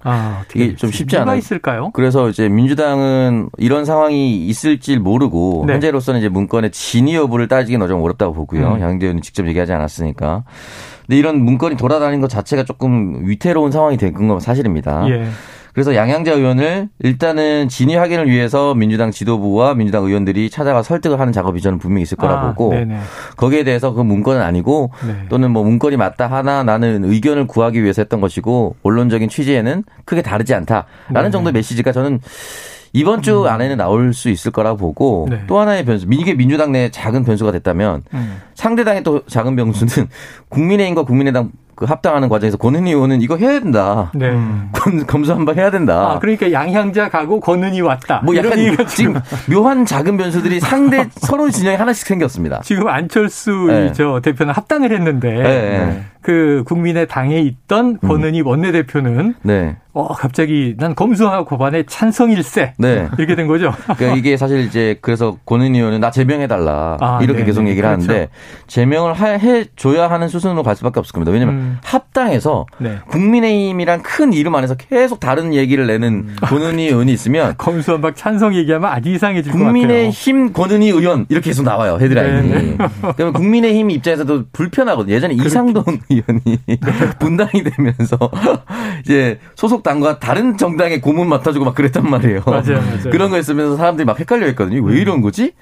아, 0.05 0.43
이게 0.55 0.75
좀 0.75 0.91
쉽지 0.91 1.17
않아요. 1.17 1.37
있을까요? 1.39 1.91
그래서 1.93 2.29
이제 2.29 2.49
민주당은 2.49 3.51
이런 3.59 3.85
상황이 3.85 4.37
있을지 4.47 4.97
모르고 4.99 5.65
네. 5.67 5.75
현재로서는 5.75 6.21
이제 6.21 6.29
문건의 6.29 6.71
진위 6.73 7.15
여부를 7.15 7.49
따지기는 7.49 7.87
좀 7.89 8.03
어렵다고 8.03 8.35
보고요. 8.35 8.75
음. 8.75 8.81
양대 8.81 9.07
의원이 9.07 9.21
직접 9.23 9.47
얘기하지 9.47 9.73
않았으니까. 9.73 10.45
근데 11.07 11.19
이런 11.19 11.41
문건이 11.45 11.77
돌아다니는 11.77 12.21
것 12.21 12.29
자체가 12.31 12.65
조금 12.65 13.27
위태로운 13.29 13.71
상황이 13.73 13.97
된 13.97 14.13
건 14.13 14.41
사실입니다. 14.41 15.09
예. 15.09 15.27
그래서 15.73 15.95
양양자 15.95 16.33
의원을 16.33 16.89
일단은 16.99 17.69
진위 17.69 17.97
확인을 17.97 18.29
위해서 18.29 18.75
민주당 18.75 19.11
지도부와 19.11 19.75
민주당 19.75 20.05
의원들이 20.05 20.51
찾아가 20.51 20.83
설득을 20.83 21.19
하는 21.19 21.33
작업이 21.33 21.61
저는 21.61 21.79
분명히 21.79 22.03
있을 22.03 22.17
거라 22.17 22.41
아, 22.41 22.49
보고 22.49 22.71
네네. 22.75 22.99
거기에 23.37 23.65
대해서 23.65 23.93
그 23.93 24.03
문건은 24.03 24.43
아니고 24.43 24.91
네. 25.07 25.27
또는 25.29 25.51
뭐 25.51 25.65
문건이 25.65 25.97
맞다 25.97 26.27
하나 26.27 26.63
나는 26.63 27.05
의견을 27.05 27.47
구하기 27.47 27.83
위해서 27.83 28.03
했던 28.03 28.21
것이고 28.21 28.77
원론적인 28.83 29.29
취지에는 29.29 29.85
크게 30.05 30.21
다르지 30.21 30.55
않다라는 30.55 31.25
네. 31.25 31.31
정도의 31.31 31.53
메시지가 31.53 31.93
저는 31.93 32.21
이번 32.95 33.23
주 33.23 33.43
음. 33.43 33.47
안에는 33.47 33.79
나올 33.79 34.13
수 34.13 34.29
있을 34.29 34.51
거라 34.51 34.75
보고 34.75 35.27
네. 35.31 35.43
또 35.47 35.59
하나의 35.59 35.85
변수 35.85 36.07
이게 36.11 36.35
민주당 36.35 36.73
내 36.73 36.91
작은 36.91 37.25
변수가 37.25 37.53
됐다면 37.53 38.03
음. 38.13 38.43
상대당의 38.55 39.03
또 39.03 39.25
작은 39.27 39.57
변수는 39.57 40.09
국민의힘과 40.51 41.05
국민의당 41.05 41.51
그 41.83 41.87
합당하는 41.87 42.29
과정에서 42.29 42.57
권은희 42.59 42.93
의원은 42.93 43.23
이거 43.23 43.37
해야 43.37 43.59
된다. 43.59 44.13
네. 44.15 44.33
검수 45.09 45.33
한번 45.33 45.57
해야 45.57 45.69
된다. 45.73 46.13
아, 46.13 46.19
그러니까 46.21 46.53
양향자 46.53 47.09
가고 47.09 47.41
권은희 47.41 47.81
왔다. 47.81 48.23
뭐 48.25 48.37
약간 48.37 48.57
지금 48.87 49.15
묘한 49.51 49.85
작은 49.85 50.17
변수들이 50.17 50.61
상대 50.61 51.09
서로 51.11 51.51
진영에 51.51 51.77
하나씩 51.77 52.07
생겼습니다. 52.07 52.61
지금 52.63 52.87
안철수 52.87 53.67
네. 53.67 53.93
저 53.95 54.21
대표는 54.21 54.55
합당을 54.55 54.93
했는데 54.93 55.33
네. 55.33 56.05
그 56.21 56.63
국민의 56.67 57.09
당에 57.09 57.41
있던 57.41 57.99
권은희 57.99 58.43
음. 58.43 58.47
원내대표는 58.47 59.35
네. 59.43 59.77
어 59.95 60.09
갑자기 60.15 60.75
난 60.79 60.95
검수와 60.95 61.45
법안에 61.45 61.85
찬성일세 61.87 62.75
네. 62.79 63.09
이렇게 63.19 63.35
된 63.35 63.47
거죠. 63.47 63.75
그러니까 63.97 64.17
이게 64.17 64.39
사실 64.39 64.61
이제 64.61 64.97
그래서 65.03 65.37
권은희 65.45 65.79
의원은 65.79 66.01
나 66.01 66.11
제명해 66.11 66.47
달라 66.47 66.97
아, 66.99 67.19
이렇게 67.23 67.41
네 67.41 67.45
계속 67.45 67.69
얘기를 67.69 67.87
그렇죠. 67.87 68.11
하는데 68.11 68.29
제명을 68.69 69.17
해 69.17 69.67
줘야 69.77 70.11
하는 70.11 70.29
수순으로 70.29 70.63
갈 70.63 70.77
수밖에 70.77 70.99
없을 70.99 71.13
겁니다. 71.13 71.31
왜냐하면 71.31 71.61
음. 71.61 71.79
합당해서 71.85 72.65
네. 72.79 73.01
국민의힘이란 73.11 74.03
큰 74.03 74.33
이름 74.33 74.55
안에서 74.55 74.77
계속 74.77 75.21
다른 75.21 75.53
얘기를 75.53 75.87
내는 75.87 76.09
음. 76.09 76.37
권은희 76.41 76.87
의원이 76.87 77.13
있으면 77.13 77.55
검수한 77.59 78.01
박 78.01 78.17
찬성 78.17 78.55
얘기하면 78.55 78.91
아주 78.91 79.11
이상해질 79.11 79.53
것 79.53 79.59
같아요. 79.59 79.73
국민의힘 79.73 80.55
권은희 80.55 80.89
의원 80.89 81.27
이렇게 81.29 81.51
계속 81.51 81.65
나와요 81.65 81.99
헤드라인이. 82.01 82.49
네, 82.49 82.63
네. 82.63 82.77
그러면 83.15 83.35
국민의힘 83.35 83.91
입장에서도 83.91 84.45
불편하거든요. 84.55 85.15
예전에 85.15 85.35
이상돈 85.35 85.85
의원이 86.09 86.59
분당이 87.21 87.63
되면서 87.63 88.17
이제 89.05 89.39
소속 89.55 89.82
당과 89.83 90.19
다른 90.19 90.57
정당의 90.57 91.01
고문 91.01 91.29
맡아주고 91.29 91.65
막 91.65 91.75
그랬단 91.75 92.09
말이에요. 92.09 92.43
맞아요, 92.47 92.81
맞아요. 92.81 93.03
그런 93.11 93.31
거 93.31 93.39
있으면서 93.39 93.77
사람들이 93.77 94.05
막 94.05 94.19
헷갈려 94.19 94.47
했거든요. 94.47 94.83
왜 94.83 94.99
이런 94.99 95.21
거지? 95.23 95.53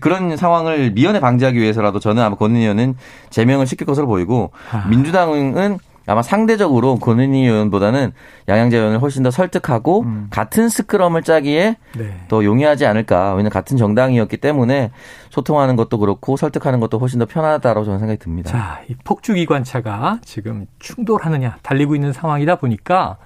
그런 0.00 0.36
상황을 0.36 0.92
미연에 0.92 1.20
방지하기 1.20 1.58
위해서라도 1.58 1.98
저는 1.98 2.22
아마 2.22 2.36
권은희 2.36 2.62
의원은 2.62 2.96
제명을 3.30 3.66
시킬 3.66 3.86
것으로 3.86 4.06
보이고 4.06 4.50
아. 4.70 4.86
민주당은 4.88 5.78
아마 6.06 6.22
상대적으로 6.22 6.96
권은희 6.96 7.46
의원보다는 7.46 8.12
양양재 8.48 8.76
의원을 8.76 9.02
훨씬 9.02 9.22
더 9.22 9.30
설득하고 9.30 10.02
음. 10.02 10.28
같은 10.30 10.68
스크럼을 10.68 11.22
짜기에 11.22 11.76
네. 11.96 12.20
더 12.28 12.44
용이하지 12.44 12.86
않을까. 12.86 13.30
왜냐하면 13.30 13.50
같은 13.50 13.76
정당이었기 13.76 14.36
때문에 14.36 14.92
소통하는 15.30 15.74
것도 15.76 15.98
그렇고 15.98 16.36
설득하는 16.36 16.78
것도 16.80 16.98
훨씬 16.98 17.18
더 17.18 17.26
편하다고 17.26 17.84
저는 17.84 17.98
생각이 17.98 18.18
듭니다. 18.20 18.50
자, 18.50 18.80
이 18.88 18.94
폭주기관차가 19.02 20.20
지금 20.24 20.66
충돌하느냐 20.78 21.58
달리고 21.62 21.94
있는 21.94 22.12
상황이다 22.12 22.56
보니까 22.56 23.18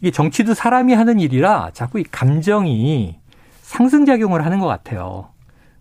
이게 0.00 0.10
정치도 0.10 0.54
사람이 0.54 0.94
하는 0.94 1.18
일이라 1.18 1.70
자꾸 1.72 1.98
이 1.98 2.04
감정이 2.04 3.18
상승작용을 3.62 4.44
하는 4.44 4.60
것 4.60 4.66
같아요. 4.66 5.30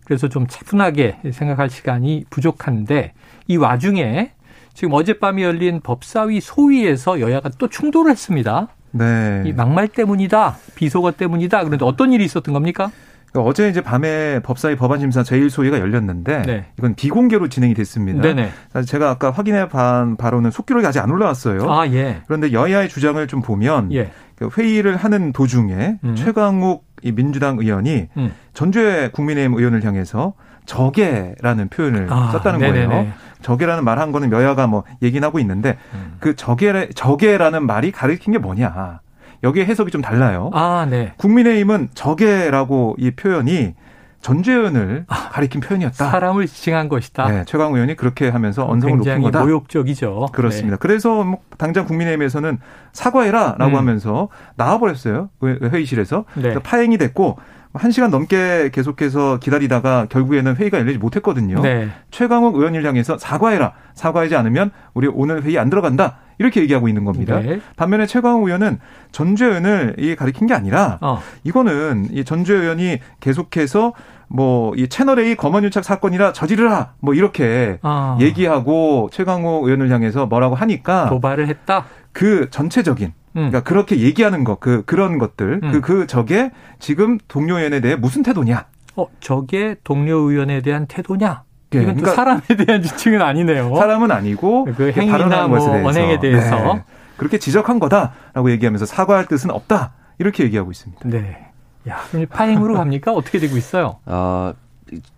그래서 0.06 0.30
좀 0.30 0.48
차분하게 0.48 1.18
생각할 1.34 1.70
시간이 1.70 2.26
부족한데 2.30 3.14
이 3.48 3.58
와중에 3.58 4.32
지금 4.76 4.94
어젯밤에 4.94 5.42
열린 5.42 5.80
법사위 5.80 6.42
소위에서 6.42 7.22
여야가 7.22 7.50
또 7.58 7.70
충돌을 7.70 8.12
했습니다. 8.12 8.68
네. 8.92 9.44
이 9.46 9.54
막말 9.54 9.88
때문이다, 9.88 10.58
비속어 10.76 11.14
때문이다. 11.14 11.64
그런데 11.64 11.86
어떤 11.86 12.14
일이 12.14 12.26
있었던 12.26 12.54
겁니까? 12.54 12.92
그러니까 13.32 13.50
어제 13.50 13.70
이제 13.70 13.82
밤에 13.82 14.42
법사위 14.42 14.76
법안심사 14.76 15.24
제1소위가 15.24 15.80
열렸는데 15.80 16.42
네. 16.44 16.66
이건 16.78 16.96
비공개로 16.96 17.50
진행이 17.50 17.74
됐습니다. 17.74 18.22
네네. 18.22 18.50
제가 18.86 19.10
아까 19.10 19.32
확인해 19.32 19.68
본 19.68 20.18
바로는 20.18 20.52
속기록이 20.52 20.86
아직 20.86 21.00
안 21.00 21.10
올라왔어요. 21.10 21.70
아, 21.70 21.88
예. 21.88 22.22
그런데 22.28 22.54
여야의 22.54 22.88
주장을 22.88 23.26
좀 23.28 23.42
보면 23.42 23.92
예. 23.94 24.12
그 24.36 24.50
회의를 24.58 24.96
하는 24.98 25.34
도중에 25.34 26.00
음. 26.04 26.16
최강욱 26.16 26.86
이 27.02 27.12
민주당 27.12 27.58
의원이 27.60 28.08
음. 28.18 28.34
전주의 28.54 29.12
국민의힘 29.12 29.58
의원을 29.58 29.84
향해서 29.84 30.34
적개라는 30.66 31.70
표현을 31.70 32.08
아, 32.10 32.32
썼다는 32.32 32.60
네네네. 32.60 32.88
거예요. 32.88 33.14
적개라는 33.46 33.84
말 33.84 34.00
한 34.00 34.12
거는 34.12 34.32
여야가 34.32 34.66
뭐 34.68 34.84
얘기는 35.04 35.26
하고 35.26 35.40
있는데 35.40 35.78
음. 35.94 36.16
그 36.20 36.36
적개 36.36 36.90
적개라는 36.90 37.66
말이 37.66 37.92
가리킨 37.92 38.34
게 38.34 38.40
뭐냐. 38.40 39.00
여기에 39.44 39.66
해석이 39.66 39.92
좀 39.92 40.02
달라요. 40.02 40.50
아, 40.54 40.88
네. 40.90 41.14
국민의힘은 41.18 41.90
적개라고 41.94 42.96
이 42.98 43.12
표현이 43.12 43.76
전재현을 44.22 45.06
아, 45.08 45.30
가리킨 45.30 45.62
표현이었다. 45.62 46.10
사람을 46.10 46.48
지칭한 46.48 46.90
것이다. 46.90 47.28
네, 47.30 47.44
최강 47.46 47.74
의원이 47.76 47.96
그렇게 47.96 48.28
하면서 48.30 48.68
언성을 48.68 48.98
높인 48.98 49.22
거다. 49.22 49.44
모욕적이죠. 49.44 50.30
그렇습니다. 50.34 50.78
네. 50.78 50.80
그래서 50.82 51.24
뭐 51.24 51.40
당장 51.60 51.86
국민의힘에서는 51.86 52.58
사과해라라고 52.92 53.66
음. 53.72 53.76
하면서 53.76 54.30
나와버렸어요 54.56 55.30
회의실에서 55.44 56.26
네. 56.34 56.56
파행이 56.58 56.98
됐고 56.98 57.38
한 57.76 57.92
시간 57.92 58.10
넘게 58.10 58.70
계속해서 58.74 59.40
기다리다가 59.40 60.08
결국에는 60.10 60.56
회의가 60.56 60.80
열리지 60.80 60.98
못했거든요. 60.98 61.62
네. 61.62 61.90
최강욱 62.12 62.56
의원을 62.56 62.86
향해서 62.86 63.18
사과해라. 63.18 63.74
사과하지 63.94 64.36
않으면 64.36 64.72
우리 64.94 65.08
오늘 65.08 65.44
회의 65.44 65.60
안 65.60 65.70
들어간다. 65.70 66.18
이렇게 66.38 66.62
얘기하고 66.62 66.88
있는 66.90 67.06
겁니다. 67.06 67.40
네. 67.40 67.62
반면에 67.78 68.06
최강욱 68.06 68.46
의원은 68.48 68.80
전주혜 69.12 69.50
의원을 69.50 69.96
이 70.00 70.16
가리킨 70.16 70.48
게 70.48 70.54
아니라 70.54 70.98
어. 71.02 71.22
이거는 71.44 72.10
이 72.12 72.26
전주혜 72.26 72.60
의원이 72.60 73.00
계속해서 73.22 73.94
뭐 74.28 74.74
이 74.76 74.88
채널 74.88 75.20
A 75.20 75.36
검언유착 75.36 75.84
사건이라 75.84 76.34
저지르라 76.34 76.94
뭐 77.00 77.14
이렇게 77.14 77.78
어. 77.84 78.18
얘기하고 78.20 79.10
최강욱 79.12 79.66
의원을 79.66 79.90
향해서 79.92 80.26
뭐라고 80.26 80.56
하니까 80.56 81.10
도발을 81.10 81.48
했다. 81.48 81.86
그 82.12 82.50
전체적인 82.50 83.08
음. 83.08 83.25
그러니까 83.36 83.64
그렇게 83.64 84.00
얘기하는 84.00 84.44
것, 84.44 84.60
그 84.60 84.84
그런 84.86 85.18
것들, 85.20 85.60
음. 85.62 85.72
그, 85.72 85.82
그 85.82 86.08
적에 86.08 86.52
지금 86.80 87.18
동료 87.28 87.58
의원에 87.58 87.82
대해 87.82 87.96
무슨 87.96 88.24
태도냐? 88.24 88.66
어, 88.96 89.08
저게 89.20 89.76
동료 89.84 90.18
의원에 90.30 90.62
대한 90.62 90.88
태도냐? 90.88 91.44
네, 91.72 91.82
이건 91.82 91.96
그러니까 91.96 92.16
사람에 92.16 92.42
대한 92.66 92.82
지칭은 92.82 93.22
아니네요. 93.22 93.76
사람은 93.76 94.12
아니고 94.12 94.66
그 94.78 94.92
행위나 94.92 95.48
뭐 95.48 95.60
대해서. 95.60 95.88
언행에 95.88 96.20
대해서 96.20 96.76
네. 96.76 96.84
그렇게 97.18 97.38
지적한 97.38 97.80
거다라고 97.80 98.52
얘기하면서 98.52 98.86
사과할 98.86 99.26
뜻은 99.26 99.52
없다 99.52 99.94
이렇게 100.20 100.44
얘기하고 100.46 100.72
있습니다. 100.72 101.10
네. 101.10 101.48
야, 101.88 102.00
파행으로 102.30 102.76
갑니까? 102.76 103.14
어떻게 103.14 103.40
되고 103.40 103.58
있어요? 103.58 103.98
어, 104.06 104.54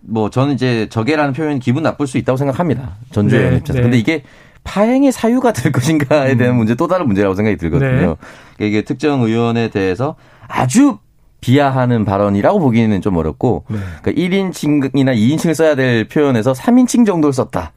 뭐 0.00 0.30
저는 0.30 0.54
이제 0.54 0.88
적개라는 0.90 1.32
표현이 1.32 1.60
기분 1.60 1.82
나쁠 1.82 2.06
수 2.06 2.18
있다고 2.18 2.36
생각합니다. 2.36 2.96
전주의 3.12 3.50
네, 3.50 3.56
입장에서. 3.58 3.72
네. 3.74 3.82
근데 3.82 3.98
이게 3.98 4.22
파행의 4.68 5.12
사유가 5.12 5.52
될 5.52 5.72
것인가에 5.72 6.36
대한 6.36 6.54
음. 6.54 6.58
문제 6.58 6.74
또 6.74 6.86
다른 6.86 7.06
문제라고 7.06 7.34
생각이 7.34 7.56
들거든요. 7.56 8.16
네. 8.58 8.66
이게 8.66 8.82
특정 8.82 9.22
의원에 9.22 9.70
대해서 9.70 10.14
아주 10.46 10.98
비하하는 11.40 12.04
발언이라고 12.04 12.58
보기는 12.60 13.00
좀 13.00 13.16
어렵고 13.16 13.64
네. 13.70 13.78
그러니까 14.02 14.10
1인칭이나 14.20 15.16
2인칭을 15.16 15.54
써야 15.54 15.74
될 15.74 16.06
표현에서 16.06 16.52
3인칭 16.52 17.06
정도를 17.06 17.32
썼다. 17.32 17.72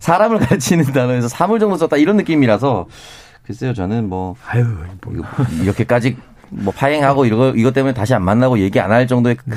사람을 0.00 0.38
가르치는 0.40 0.86
단어에서 0.86 1.28
3을 1.28 1.60
정도 1.60 1.76
썼다 1.76 1.96
이런 1.98 2.16
느낌이라서 2.16 2.86
글쎄요 3.44 3.74
저는 3.74 4.08
뭐 4.08 4.34
아유 4.48 4.64
뭐. 5.04 5.14
이렇게까지 5.62 6.16
뭐 6.48 6.72
파행하고 6.72 7.24
이거 7.26 7.50
이것 7.56 7.72
때문에 7.74 7.92
다시 7.94 8.14
안 8.14 8.22
만나고 8.24 8.58
얘기 8.58 8.80
안 8.80 8.90
할 8.90 9.06
정도의 9.06 9.36
네. 9.44 9.56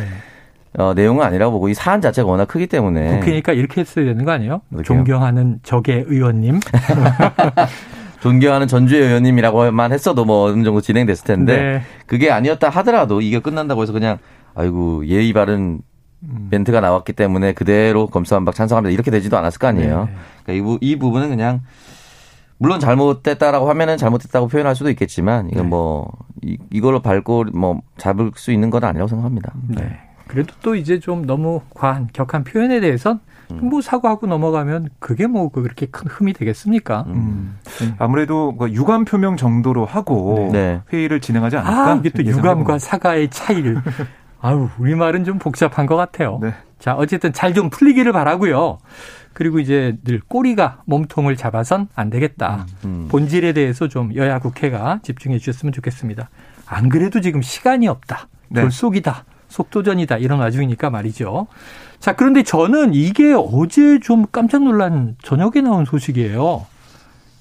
어, 0.78 0.94
내용은 0.94 1.26
아니라고 1.26 1.54
보고 1.54 1.70
이 1.70 1.74
사안 1.74 2.02
자체가 2.02 2.28
워낙 2.28 2.46
크기 2.46 2.68
때문에 2.68 3.20
국회니까 3.20 3.54
이렇게 3.54 3.82
했어야 3.82 4.06
되는 4.06 4.26
거 4.26 4.32
아니에요? 4.32 4.62
그렇게요? 4.70 4.84
존경하는 4.84 5.60
적의 5.64 6.06
의원님. 6.08 6.60
존경하는 8.20 8.68
전주의 8.68 9.04
의원님이라고만 9.04 9.92
했어도 9.92 10.26
뭐 10.26 10.50
어느 10.50 10.64
정도 10.64 10.82
진행됐을 10.82 11.26
텐데 11.26 11.58
네. 11.58 11.82
그게 12.08 12.32
아니었다 12.32 12.70
하더라도 12.70 13.22
이게 13.22 13.40
끝난다고 13.40 13.84
해서 13.84 13.94
그냥 13.94 14.18
아이고 14.56 15.06
예의 15.06 15.32
바른 15.32 15.82
음. 16.24 16.48
멘트가 16.50 16.82
나왔기 16.82 17.14
때문에 17.14 17.54
그대로 17.54 18.08
검수완박 18.08 18.56
찬성합니다 18.56 18.92
이렇게 18.92 19.12
되지도 19.12 19.38
않았을 19.38 19.60
거 19.60 19.68
아니에요. 19.68 20.06
네. 20.06 20.16
그러니까 20.44 20.54
이, 20.54 20.62
부, 20.62 20.80
이 20.82 20.96
부분은 20.98 21.30
그냥 21.30 21.62
물론 22.58 22.80
잘못됐다라고 22.80 23.70
하면은 23.70 23.98
잘못됐다고 23.98 24.48
표현할 24.48 24.76
수도 24.76 24.90
있겠지만 24.90 25.50
이건 25.52 25.64
네. 25.64 25.70
뭐 25.70 26.12
이, 26.42 26.58
이걸로 26.72 27.02
밟고 27.02 27.46
뭐 27.54 27.82
잡을 27.98 28.32
수 28.36 28.52
있는 28.52 28.70
건 28.72 28.84
아니라고 28.86 29.08
생각합니다. 29.08 29.54
네. 29.68 30.00
그래도 30.28 30.54
또 30.62 30.76
이제 30.76 31.00
좀 31.00 31.26
너무 31.26 31.62
과한 31.74 32.10
격한 32.12 32.44
표현에 32.44 32.80
대해선 32.80 33.20
음. 33.52 33.70
뭐 33.70 33.82
사과하고 33.82 34.28
넘어가면 34.28 34.90
그게 35.00 35.28
뭐 35.28 35.50
그렇게 35.50 35.86
큰 35.86 36.08
흠이 36.08 36.34
되겠습니까? 36.34 37.06
음. 37.08 37.58
음. 37.82 37.96
아무래도 38.00 38.56
그 38.56 38.72
유감 38.72 39.06
표명 39.06 39.38
정도로 39.38 39.86
하고 39.86 40.50
네. 40.52 40.82
회의를 40.92 41.22
진행하지 41.22 41.58
않을까? 41.58 41.92
아, 41.92 41.96
이게 41.96 42.10
또 42.10 42.24
유감과 42.24 42.80
사과의 42.80 43.30
차이를. 43.30 43.82
아유, 44.42 44.70
우리말은 44.80 45.24
좀 45.26 45.40
복잡한 45.40 45.86
것 45.86 45.96
같아요. 45.96 46.40
네. 46.42 46.54
자, 46.80 46.96
어쨌든 46.96 47.34
잘 47.34 47.54
좀 47.54 47.70
풀리기를 47.70 48.12
바라고요. 48.12 48.80
그리고 49.34 49.60
이제 49.60 49.98
늘 50.04 50.22
꼬리가 50.28 50.82
몸통을 50.86 51.36
잡아선 51.36 51.88
안 51.96 52.10
되겠다. 52.10 52.66
음, 52.84 52.90
음. 53.04 53.08
본질에 53.10 53.54
대해서 53.54 53.88
좀 53.88 54.16
여야 54.16 54.40
국회가 54.40 55.00
집중해 55.04 55.40
주셨으면 55.40 55.74
좋겠습니다. 55.74 56.30
안 56.66 56.90
그래도 56.90 57.22
지금 57.22 57.42
시간이 57.42 57.88
없다. 57.88 58.28
네. 58.50 58.62
졸속이다. 58.62 59.26
속도전이다. 59.50 60.18
이런 60.18 60.40
와중이니까 60.40 60.90
말이죠. 60.90 61.48
자, 62.00 62.16
그런데 62.16 62.44
저는 62.44 62.94
이게 62.94 63.34
어제 63.34 64.00
좀 64.00 64.26
깜짝 64.32 64.64
놀란 64.64 65.16
저녁에 65.24 65.62
나온 65.62 65.86
소식이에요. 65.86 66.66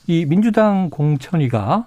이 0.07 0.27
민주당 0.27 0.91
공천위가 0.91 1.87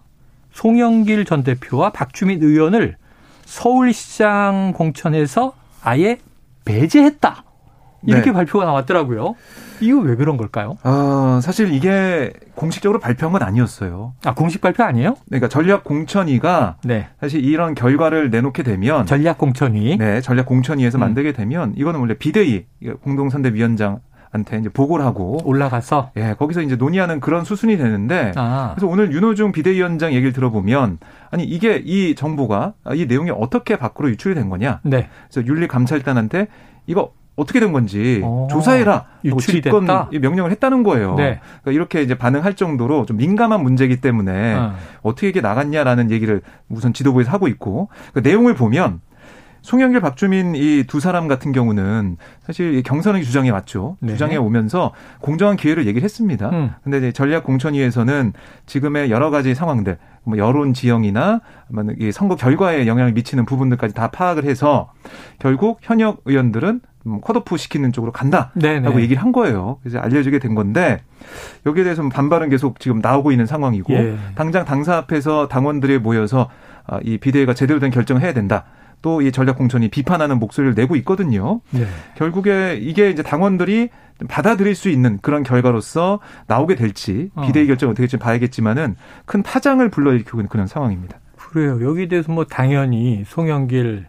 송영길 0.54 1.26
전 1.26 1.44
대표와 1.44 1.92
박주민 1.92 2.42
의원을 2.44 2.98
서울시장 3.46 4.74
공천에서 4.76 5.54
아예 5.82 6.18
배제했다. 6.66 7.44
이렇게 8.08 8.28
네. 8.28 8.32
발표가 8.32 8.66
나왔더라고요. 8.66 9.36
이거 9.82 10.00
왜 10.00 10.16
그런 10.16 10.38
걸까요? 10.38 10.78
어, 10.84 11.40
사실 11.44 11.72
이게 11.72 12.32
공식적으로 12.56 13.00
발표한 13.00 13.34
건 13.34 13.44
아니었어요. 13.44 14.14
아, 14.26 14.34
공식 14.34 14.62
발표 14.62 14.84
아니에요? 14.84 15.16
그러니까 15.28 15.50
전략 15.50 15.84
공천위가 15.84 16.78
네. 16.84 17.10
사실 17.20 17.44
이런 17.44 17.76
결과를 17.76 18.32
내놓게 18.32 18.64
되면 18.64 19.06
전략 19.06 19.38
공천위 19.38 19.98
네, 19.98 20.22
전략 20.22 20.46
공천위에서 20.48 20.98
음. 20.98 21.02
만들게 21.02 21.34
되면 21.34 21.74
이거는 21.76 22.00
원래 22.00 22.16
비대위 22.16 22.66
공동선대위원장 23.04 24.00
한테 24.32 24.58
이제 24.58 24.70
보고를 24.70 25.06
하고 25.06 25.40
올라가서 25.46 26.12
예 26.18 26.36
거기서 26.38 26.62
이제 26.62 26.76
논의하는 26.76 27.20
그런 27.20 27.46
수순이 27.46 27.78
되는데 27.78 28.34
아. 28.36 28.74
그래서 28.76 28.88
오늘 28.88 29.12
윤호중 29.12 29.52
비대위원장 29.52 30.12
얘기를 30.14 30.34
들어보면 30.34 31.00
아니 31.32 31.44
이게 31.44 31.82
이 31.84 32.14
정보가 32.14 32.74
이 32.94 33.06
내용이 33.06 33.32
어떻게 33.32 33.78
밖으로 33.78 34.10
유출이 34.10 34.36
된 34.36 34.50
거냐 34.50 34.82
네. 34.84 35.10
그래서 35.30 35.48
윤리감찰단한테 35.48 36.48
이거 36.88 37.14
어떻게 37.38 37.60
된 37.62 37.72
건지 37.72 38.20
오, 38.24 38.46
어. 38.46 38.48
조사해라. 38.52 39.06
유출이 39.24 39.62
집권 39.62 39.82
됐다? 39.86 40.10
명령을 40.12 40.52
했다는 40.52 40.84
거예요. 40.84 41.16
네. 41.16 41.40
그러니까 41.62 41.72
이렇게 41.72 42.02
이제 42.02 42.16
반응할 42.18 42.56
정도로 42.56 43.06
좀 43.06 43.16
민감한 43.18 43.64
문제이기 43.64 44.02
때문에 44.02 44.56
어. 44.56 44.74
어떻게 45.04 45.30
이게 45.30 45.40
나갔냐라는 45.40 46.12
얘기를 46.12 46.42
우선 46.68 46.94
지도부에서 46.94 47.32
하고 47.32 47.48
있고 47.48 47.90
그 48.14 48.20
내용을 48.20 48.56
보면 48.56 49.00
송영길, 49.62 50.00
박주민 50.00 50.56
이 50.56 50.84
두 50.88 51.00
사람 51.02 51.28
같은 51.28 51.52
경우는 51.52 52.16
사실 52.46 52.82
경선의 52.84 53.24
주장에 53.26 53.50
왔죠. 53.50 53.98
네. 54.00 54.14
주장에 54.14 54.38
오면서 54.38 54.94
공정한 55.20 55.58
기회를 55.58 55.86
얘기를 55.88 56.04
했습니다. 56.06 56.50
음. 56.52 56.72
근데 56.84 57.00
이제 57.00 57.12
전략 57.12 57.44
공천위에서는 57.44 58.34
지금의 58.66 59.12
여러 59.12 59.30
가지 59.30 59.54
상황들, 59.56 59.98
뭐 60.24 60.38
여론 60.38 60.74
지형이나 60.74 61.42
이 62.00 62.12
선거 62.14 62.36
결과에 62.36 62.88
영향을 62.88 63.12
미치는 63.12 63.46
부분들까지 63.46 63.94
다 63.94 64.08
파악을 64.10 64.46
해서 64.46 64.92
결국 65.38 65.80
현역 65.82 66.22
의원들은 66.26 66.80
뭐 66.97 66.97
컷오프 67.22 67.58
시키는 67.58 67.92
쪽으로 67.92 68.12
간다라고 68.12 68.60
네네. 68.60 69.02
얘기를 69.02 69.22
한 69.22 69.32
거예요. 69.32 69.78
그래서 69.82 70.00
알려지게 70.00 70.40
된 70.40 70.56
건데 70.56 71.02
여기에 71.66 71.84
대해서 71.84 72.08
반발은 72.08 72.50
계속 72.50 72.80
지금 72.80 73.00
나오고 73.00 73.32
있는 73.32 73.46
상황이고 73.46 73.94
예. 73.94 74.18
당장 74.36 74.66
당사 74.66 74.98
앞에서 74.98 75.48
당원들이 75.48 76.00
모여서 76.00 76.50
아, 76.86 77.00
이 77.04 77.18
비대위가 77.18 77.54
제대로 77.54 77.80
된 77.80 77.92
결정을 77.92 78.22
해야 78.22 78.34
된다. 78.34 78.66
또 79.02 79.22
이 79.22 79.32
전략 79.32 79.58
공천이 79.58 79.90
비판하는 79.90 80.40
목소리를 80.40 80.74
내고 80.74 80.96
있거든요. 80.98 81.62
네. 81.70 81.86
결국에 82.16 82.78
이게 82.82 83.10
이제 83.12 83.22
당원들이 83.24 83.90
받아들일 84.28 84.74
수 84.74 84.90
있는 84.90 85.20
그런 85.22 85.44
결과로서 85.44 86.20
나오게 86.48 86.76
될지 86.76 87.30
어. 87.36 87.46
비대위 87.46 87.68
결정 87.68 87.90
어떻게 87.90 88.02
될지 88.04 88.18
봐야겠지만은 88.18 88.96
큰 89.26 89.44
파장을 89.44 89.88
불러일으키고 89.90 90.40
있는 90.40 90.50
그런 90.50 90.66
상황입니다. 90.66 91.20
그래요. 91.36 91.80
여기에 91.88 92.08
대해서 92.08 92.32
뭐 92.32 92.46
당연히 92.46 93.24
송영길 93.28 94.08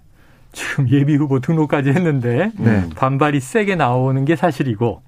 지금 0.58 0.88
예비 0.90 1.14
후보 1.14 1.38
등록까지 1.38 1.90
했는데 1.90 2.50
네. 2.58 2.88
반발이 2.96 3.38
세게 3.38 3.76
나오는 3.76 4.24
게 4.24 4.34
사실이고 4.34 5.02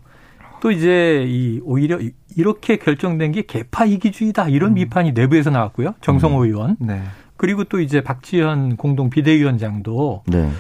또 0.61 0.71
이제 0.71 1.25
이 1.27 1.61
오히려 1.65 1.99
이렇게 2.37 2.77
결정된 2.77 3.33
게 3.33 3.43
개파 3.43 3.87
이기주의다 3.87 4.49
이런 4.49 4.73
음. 4.73 4.75
비판이 4.77 5.13
내부에서 5.13 5.51
나왔고요. 5.51 5.95
정성호 6.03 6.39
음. 6.39 6.45
의원. 6.45 6.77
네. 6.79 7.03
그리고 7.37 7.65
또 7.65 7.81
이제 7.81 8.03
박지현 8.03 8.77
공동 8.77 9.11
비대위원장도 9.11 10.25
네. 10.27 10.51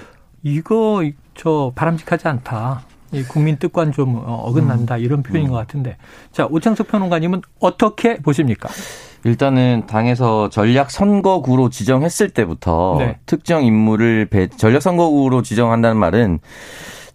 이거 0.42 1.08
저 1.34 1.72
바람직하지 1.76 2.26
않다. 2.26 2.82
이 3.12 3.22
국민 3.22 3.56
뜻과는 3.58 3.92
좀 3.92 4.16
어, 4.16 4.44
어긋난다 4.46 4.96
음. 4.96 5.00
이런 5.00 5.22
표현인 5.22 5.48
음. 5.48 5.52
것 5.52 5.56
같은데 5.56 5.98
자 6.32 6.46
오창석 6.46 6.88
평론가님은 6.88 7.42
어떻게 7.60 8.16
보십니까? 8.16 8.68
일단은 9.24 9.84
당에서 9.86 10.48
전략 10.48 10.90
선거구로 10.90 11.68
지정했을 11.68 12.30
때부터 12.30 12.96
네. 12.98 13.18
특정 13.26 13.64
인물을 13.64 14.26
배, 14.26 14.48
전략 14.48 14.82
선거구로 14.82 15.42
지정한다는 15.42 15.96
말은 15.98 16.40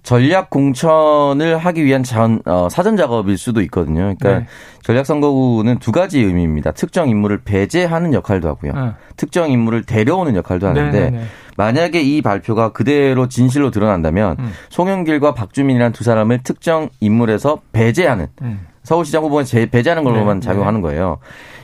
전략 0.04 0.52
공천을 0.52 1.58
하기 1.58 1.84
위한 1.84 2.04
전, 2.04 2.40
어, 2.46 2.68
사전 2.70 2.96
작업일 2.96 3.40
수도 3.40 3.62
있거든요. 3.64 4.14
그러니까 4.20 4.40
네. 4.40 4.46
전략 4.84 5.08
선거구는 5.08 5.80
두 5.80 5.92
가지 5.92 6.20
의미입니다. 6.20 6.74
특정 6.74 7.10
인물을 7.10 7.40
배제하는 7.44 8.14
역할도 8.14 8.48
하고요. 8.48 8.74
네. 8.74 8.92
특정 9.18 9.50
인물을 9.50 9.84
데려오는 9.86 10.36
역할도 10.36 10.68
하는데 10.68 10.92
네, 10.92 11.10
네, 11.10 11.18
네. 11.18 11.26
만약에 11.58 12.02
이 12.02 12.22
발표가 12.22 12.72
그대로 12.72 13.28
진실로 13.28 13.72
드러난다면 13.72 14.36
음. 14.38 14.52
송영길과 14.70 15.34
박주민이라는 15.34 15.92
두 15.94 16.04
사람을 16.04 16.44
특정 16.44 16.90
인물에서 17.00 17.62
배제하는 17.72 18.28
음. 18.44 18.68
서울시장 18.84 19.24
후보는 19.24 19.46
배제하는 19.72 20.04
걸로만 20.04 20.40
네, 20.40 20.46
작용하는 20.46 20.82
거예요. 20.82 21.18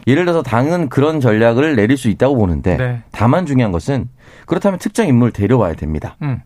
예를 0.07 0.25
들어서 0.25 0.41
당은 0.43 0.89
그런 0.89 1.19
전략을 1.19 1.75
내릴 1.75 1.97
수 1.97 2.09
있다고 2.09 2.35
보는데 2.35 3.03
다만 3.11 3.45
중요한 3.45 3.71
것은 3.71 4.09
그렇다면 4.45 4.79
특정 4.79 5.07
인물을 5.07 5.31
데려와야 5.33 5.73
됩니다. 5.75 6.15
음. 6.21 6.41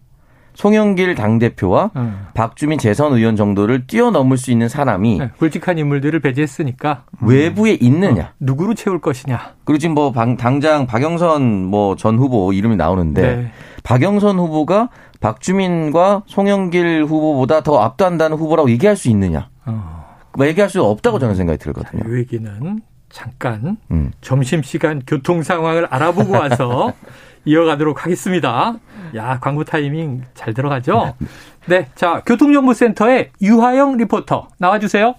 송영길 0.56 1.16
당대표와 1.16 1.92
음. 1.98 2.28
박주민 2.34 2.80
재선 2.80 3.12
의원 3.14 3.36
정도를 3.36 3.88
뛰어넘을 3.88 4.38
수 4.38 4.52
있는 4.52 4.70
사람이 4.70 5.18
네, 5.18 5.30
굵직한 5.38 5.78
인물들을 5.78 6.18
배제했으니까 6.22 7.04
외부에 7.22 7.74
있느냐 7.82 8.24
어, 8.24 8.30
누구로 8.40 8.74
채울 8.74 9.02
것이냐 9.02 9.56
그리고 9.66 9.80
지금 9.80 9.96
뭐 9.96 10.14
방, 10.14 10.38
당장 10.38 10.88
박영선 10.88 11.66
뭐 11.66 11.96
전 11.98 12.18
후보 12.18 12.54
이름이 12.54 12.78
나오는데 12.78 13.22
네. 13.22 13.52
박영선 13.84 14.40
후보가 14.40 14.90
박주민과 15.20 16.24
송영길 16.26 17.04
후보보다 17.04 17.62
더 17.62 17.80
압도한다는 17.80 18.38
후보라고 18.38 18.70
얘기할 18.72 18.96
수 18.96 19.10
있느냐 19.10 19.50
어. 19.66 20.06
뭐 20.38 20.48
얘기할 20.48 20.70
수 20.70 20.82
없다고 20.84 21.20
저는 21.20 21.36
생각이 21.36 21.60
들거든요. 21.60 22.04
이 22.16 22.20
얘기는 22.20 22.80
잠깐 23.16 23.78
음. 23.92 24.12
점심시간 24.20 25.02
교통 25.08 25.42
상황을 25.42 25.86
알아보고 25.86 26.34
와서 26.34 26.92
이어가도록 27.46 28.04
하겠습니다. 28.04 28.76
야, 29.16 29.40
광고 29.40 29.64
타이밍 29.64 30.24
잘 30.34 30.54
들어가죠? 30.54 31.16
네. 31.66 31.88
자, 31.96 32.22
교통정보센터의 32.26 33.32
유하영 33.42 33.96
리포터 33.96 34.50
나와주세요. 34.58 35.16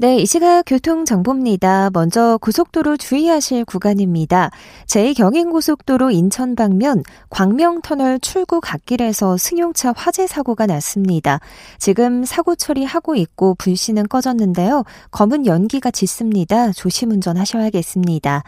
네, 0.00 0.16
이 0.16 0.24
시각 0.24 0.62
교통정보입니다. 0.62 1.90
먼저 1.92 2.38
고속도로 2.40 2.96
주의하실 2.96 3.66
구간입니다. 3.66 4.50
제2경인고속도로 4.86 6.10
인천 6.10 6.54
방면 6.54 7.02
광명터널 7.28 8.18
출구 8.20 8.62
갓길에서 8.62 9.36
승용차 9.36 9.92
화재 9.94 10.26
사고가 10.26 10.64
났습니다. 10.64 11.38
지금 11.78 12.24
사고 12.24 12.54
처리하고 12.54 13.14
있고 13.14 13.54
불씨는 13.56 14.08
꺼졌는데요. 14.08 14.84
검은 15.10 15.44
연기가 15.44 15.90
짙습니다. 15.90 16.72
조심 16.72 17.10
운전하셔야겠습니다. 17.10 18.42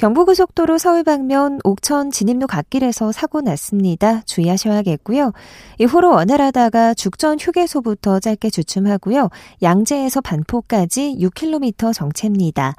경부고속도로 0.00 0.78
서울 0.78 1.04
방면 1.04 1.58
옥천 1.62 2.10
진입로 2.10 2.46
갓길에서 2.46 3.12
사고 3.12 3.42
났습니다. 3.42 4.22
주의하셔야겠고요. 4.22 5.32
이후로 5.78 6.12
원활하다가 6.12 6.94
죽전 6.94 7.36
휴게소부터 7.38 8.18
짧게 8.18 8.48
주춤하고요. 8.48 9.28
양재에서 9.60 10.22
반포까지 10.22 11.18
6km 11.20 11.92
정체입니다. 11.92 12.76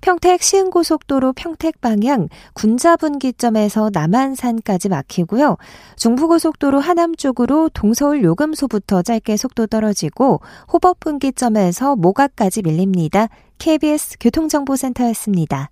평택 0.00 0.42
시흥고속도로 0.42 1.34
평택 1.34 1.78
방향 1.82 2.28
군자분기점에서 2.54 3.90
남한산까지 3.92 4.88
막히고요. 4.88 5.58
중부고속도로 5.96 6.80
하남 6.80 7.14
쪽으로 7.16 7.68
동서울 7.74 8.24
요금소부터 8.24 9.02
짧게 9.02 9.36
속도 9.36 9.66
떨어지고 9.66 10.40
호법분기점에서 10.72 11.96
모가까지 11.96 12.62
밀립니다. 12.62 13.28
KBS 13.58 14.16
교통정보센터였습니다. 14.20 15.68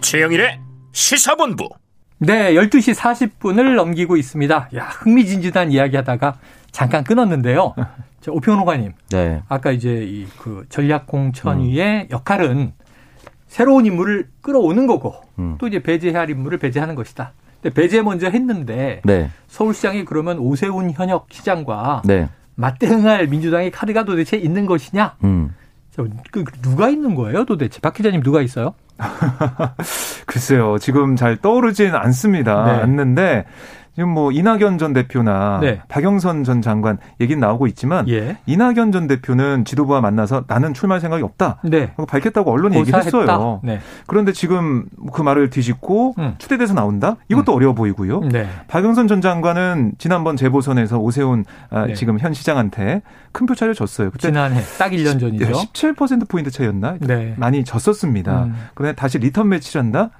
최영일의 0.00 0.60
시사본부. 0.92 1.68
네, 2.18 2.54
12시 2.54 2.94
40분을 2.94 3.74
넘기고 3.74 4.16
있습니다. 4.16 4.70
야, 4.74 4.84
흥미진진한 4.84 5.70
이야기 5.72 5.96
하다가 5.96 6.38
잠깐 6.70 7.04
끊었는데요. 7.04 7.74
자, 8.20 8.32
오평로가님. 8.32 8.92
네. 9.10 9.42
아까 9.48 9.70
이제 9.72 10.02
이 10.04 10.26
그 10.38 10.64
전략공천위의 10.68 12.02
음. 12.02 12.06
역할은 12.10 12.72
새로운 13.46 13.86
인물을 13.86 14.28
끌어오는 14.40 14.86
거고 14.86 15.14
음. 15.38 15.56
또 15.58 15.68
이제 15.68 15.82
배제해야 15.82 16.20
할 16.20 16.30
인물을 16.30 16.58
배제하는 16.58 16.94
것이다. 16.94 17.32
근데 17.62 17.74
배제 17.74 18.02
먼저 18.02 18.28
했는데 18.28 19.00
네. 19.04 19.30
서울시장이 19.48 20.04
그러면 20.04 20.38
오세훈 20.38 20.90
현역 20.90 21.26
시장과 21.30 22.02
네. 22.04 22.28
맞대응할 22.54 23.26
민주당의 23.28 23.70
카드가 23.70 24.04
도대체 24.04 24.36
있는 24.36 24.66
것이냐? 24.66 25.16
음. 25.24 25.54
그 26.30 26.44
누가 26.60 26.90
있는 26.90 27.14
거예요, 27.14 27.44
도대체? 27.44 27.80
박 27.80 27.94
기자님 27.94 28.22
누가 28.22 28.42
있어요? 28.42 28.74
글쎄요, 30.26 30.76
지금 30.78 31.16
잘 31.16 31.36
떠오르진 31.36 31.94
않습니다. 31.94 32.64
네. 32.64 32.82
않는데 32.82 33.44
지금 33.96 34.10
뭐 34.10 34.30
이낙연 34.30 34.76
전 34.76 34.92
대표나 34.92 35.58
네. 35.62 35.80
박영선 35.88 36.44
전 36.44 36.60
장관 36.60 36.98
얘기는 37.18 37.40
나오고 37.40 37.66
있지만 37.68 38.06
예. 38.10 38.36
이낙연 38.44 38.92
전 38.92 39.06
대표는 39.06 39.64
지도부와 39.64 40.02
만나서 40.02 40.44
나는 40.48 40.74
출마할 40.74 41.00
생각이 41.00 41.22
없다. 41.22 41.60
네. 41.64 41.92
밝혔다고 42.06 42.52
언론이 42.52 42.76
얘기를 42.76 42.98
했어요. 43.02 43.60
네. 43.64 43.80
그런데 44.06 44.32
지금 44.32 44.84
그 45.14 45.22
말을 45.22 45.48
뒤집고 45.48 46.14
음. 46.18 46.34
추대돼서 46.36 46.74
나온다? 46.74 47.16
이것도 47.30 47.52
음. 47.52 47.56
어려워 47.56 47.72
보이고요. 47.74 48.20
네. 48.20 48.46
박영선 48.68 49.08
전 49.08 49.22
장관은 49.22 49.92
지난번 49.96 50.36
재보선에서 50.36 50.98
오세훈 50.98 51.46
아, 51.70 51.86
네. 51.86 51.94
지금 51.94 52.18
현 52.18 52.34
시장한테 52.34 53.00
큰 53.32 53.46
표 53.46 53.54
차이를 53.54 53.74
줬어요. 53.74 54.10
그때 54.10 54.28
지난해 54.28 54.60
딱 54.78 54.90
1년 54.90 55.18
전이죠. 55.20 55.46
17% 55.46 56.28
포인트 56.28 56.50
차이였나? 56.50 56.96
네. 57.00 57.32
많이 57.38 57.64
졌었습니다. 57.64 58.44
음. 58.44 58.54
그런데 58.74 58.94
다시 58.96 59.18
리턴 59.18 59.48
매치를 59.48 59.82
한다? 59.82 60.10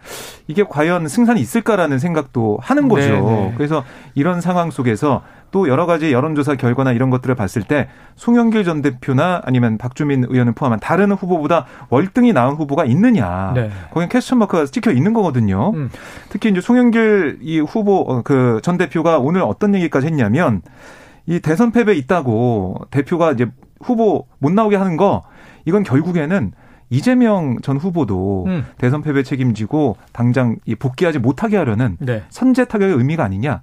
이게 0.47 0.65
과연 0.65 1.09
승산이 1.09 1.41
있을까라는 1.41 1.99
생각도 1.99 2.59
하는 2.63 2.89
거죠. 2.89 3.53
네, 3.67 3.69
그래서 3.69 3.85
이런 4.15 4.41
상황 4.41 4.71
속에서 4.71 5.23
또 5.51 5.69
여러 5.69 5.87
가지 5.87 6.13
여론조사 6.13 6.57
결과나 6.57 6.93
이런 6.93 7.11
것들을 7.11 7.35
봤을 7.35 7.63
때 7.63 7.89
송영길 8.17 8.65
전 8.65 8.83
대표나 8.83 9.43
아니면 9.45 9.79
박주민 9.79 10.25
의원을 10.29 10.53
포함한 10.53 10.81
다른 10.81 11.13
후보보다 11.13 11.67
월등히 11.89 12.33
나은 12.33 12.55
후보가 12.55 12.85
있느냐. 12.87 13.53
네. 13.55 13.71
거긴 13.93 14.09
question 14.09 14.39
mark가 14.39 14.67
찍혀 14.67 14.93
있는 14.93 15.13
거거든요. 15.13 15.73
음. 15.75 15.91
특히 16.29 16.51
이제 16.51 16.61
송영길 16.61 17.39
이 17.43 17.61
후보 17.61 18.01
어, 18.01 18.23
그전 18.23 18.79
대표가 18.79 19.19
오늘 19.19 19.43
어떤 19.43 19.75
얘기까지 19.75 20.07
했냐면 20.07 20.63
이 21.27 21.41
대선 21.41 21.73
패배 21.73 21.95
있다고 21.95 22.87
대표가 22.91 23.33
이제 23.33 23.47
후보 23.81 24.27
못 24.39 24.53
나오게 24.53 24.77
하는 24.77 24.97
거 24.97 25.23
이건 25.65 25.83
결국에는 25.83 26.53
이재명 26.91 27.59
전 27.63 27.77
후보도 27.77 28.45
음. 28.47 28.65
대선 28.79 29.03
패배 29.03 29.23
책임지고 29.23 29.97
당장 30.13 30.57
복귀하지 30.79 31.19
못하게 31.19 31.57
하려는 31.57 31.97
네. 32.01 32.23
선제 32.29 32.67
타격의 32.67 32.97
의미가 32.97 33.25
아니냐. 33.25 33.63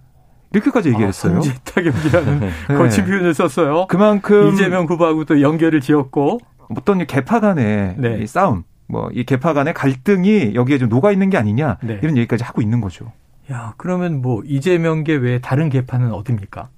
이렇게까지 0.52 0.90
얘기했어요. 0.90 1.38
아, 1.38 1.42
선제 1.42 1.58
타격이라는 1.64 2.40
네. 2.70 2.76
거친 2.76 3.06
표현을 3.06 3.34
썼어요. 3.34 3.88
그만큼 3.88 4.54
이재명 4.54 4.86
후보하고 4.86 5.26
또 5.26 5.42
연결을 5.42 5.82
지었고 5.82 6.40
어떤 6.70 7.06
개파 7.06 7.40
간의 7.40 7.96
네. 7.98 8.26
싸움, 8.26 8.64
뭐 8.88 9.10
이 9.14 9.24
개파 9.24 9.54
간의 9.54 9.74
갈등이 9.74 10.54
여기에 10.56 10.78
좀 10.78 10.90
녹아 10.90 11.12
있는 11.12 11.30
게 11.30 11.38
아니냐 11.38 11.78
네. 11.84 12.00
이런 12.04 12.18
얘기까지 12.18 12.44
하고 12.44 12.62
있는 12.62 12.82
거죠. 12.82 13.12
야, 13.52 13.74
그러면 13.78 14.22
뭐 14.22 14.42
이재명계 14.46 15.16
외에 15.16 15.40
다른 15.40 15.70
개파는 15.70 16.12
어딥니까? 16.14 16.70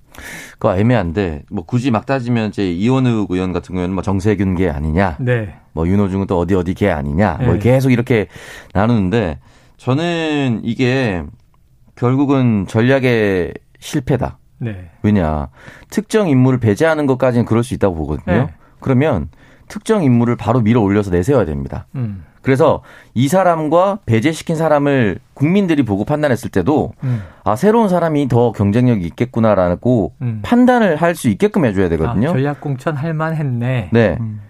그 0.60 0.70
애매한데 0.70 1.44
뭐 1.50 1.66
굳이 1.66 1.92
막 1.92 2.06
따지면 2.06 2.50
이제 2.50 2.72
이원욱 2.72 3.32
의원 3.32 3.54
같은 3.54 3.74
경우에는 3.74 3.94
뭐 3.94 4.04
정세균 4.04 4.56
계 4.56 4.70
아니냐, 4.70 5.18
네. 5.20 5.56
뭐 5.74 5.88
윤호중은 5.88 6.28
또 6.28 6.40
어디 6.40 6.56
어디 6.56 6.74
계 6.74 6.90
아니냐, 6.90 7.34
뭐 7.34 7.40
네. 7.40 7.46
뭐 7.46 7.58
계속 7.60 7.92
이렇게 7.92 8.28
나누는데 8.74 9.40
저는 9.78 10.62
이게 10.64 11.24
결국은 11.96 12.66
전략의 12.68 13.54
실패다. 13.80 14.38
네. 14.58 14.90
왜냐 15.04 15.50
특정 15.90 16.30
인물을 16.30 16.60
배제하는 16.60 17.08
것까지는 17.08 17.46
그럴 17.46 17.64
수 17.64 17.74
있다고 17.74 17.96
보거든요. 17.96 18.36
네. 18.36 18.54
그러면 18.80 19.30
특정 19.68 20.04
인물을 20.04 20.36
바로 20.36 20.62
밀어 20.62 20.82
올려서 20.82 21.12
내세워야 21.12 21.46
됩니다. 21.46 21.88
음. 21.96 22.24
그래서 22.46 22.84
이 23.16 23.28
사람과 23.28 23.98
배제시킨 24.06 24.56
사람을 24.56 25.18
국민들이 25.34 25.82
보고 25.82 26.06
판단했을 26.06 26.52
때도 26.52 26.94
음. 27.04 27.24
아 27.44 27.56
새로운 27.56 27.90
사람이 27.90 28.28
더 28.28 28.52
경쟁력이 28.52 29.04
있겠구나라고 29.04 30.14
음. 30.22 30.42
판단을 30.44 30.96
할 30.98 31.16
수 31.16 31.28
있게끔 31.30 31.66
해줘야 31.66 31.90
되거든요. 31.90 32.30
아, 32.30 32.32
전략 32.34 32.62
공천 32.62 32.96
할 32.96 33.16
만했네. 33.16 33.90
네. 33.92 34.18
음. 34.20 34.42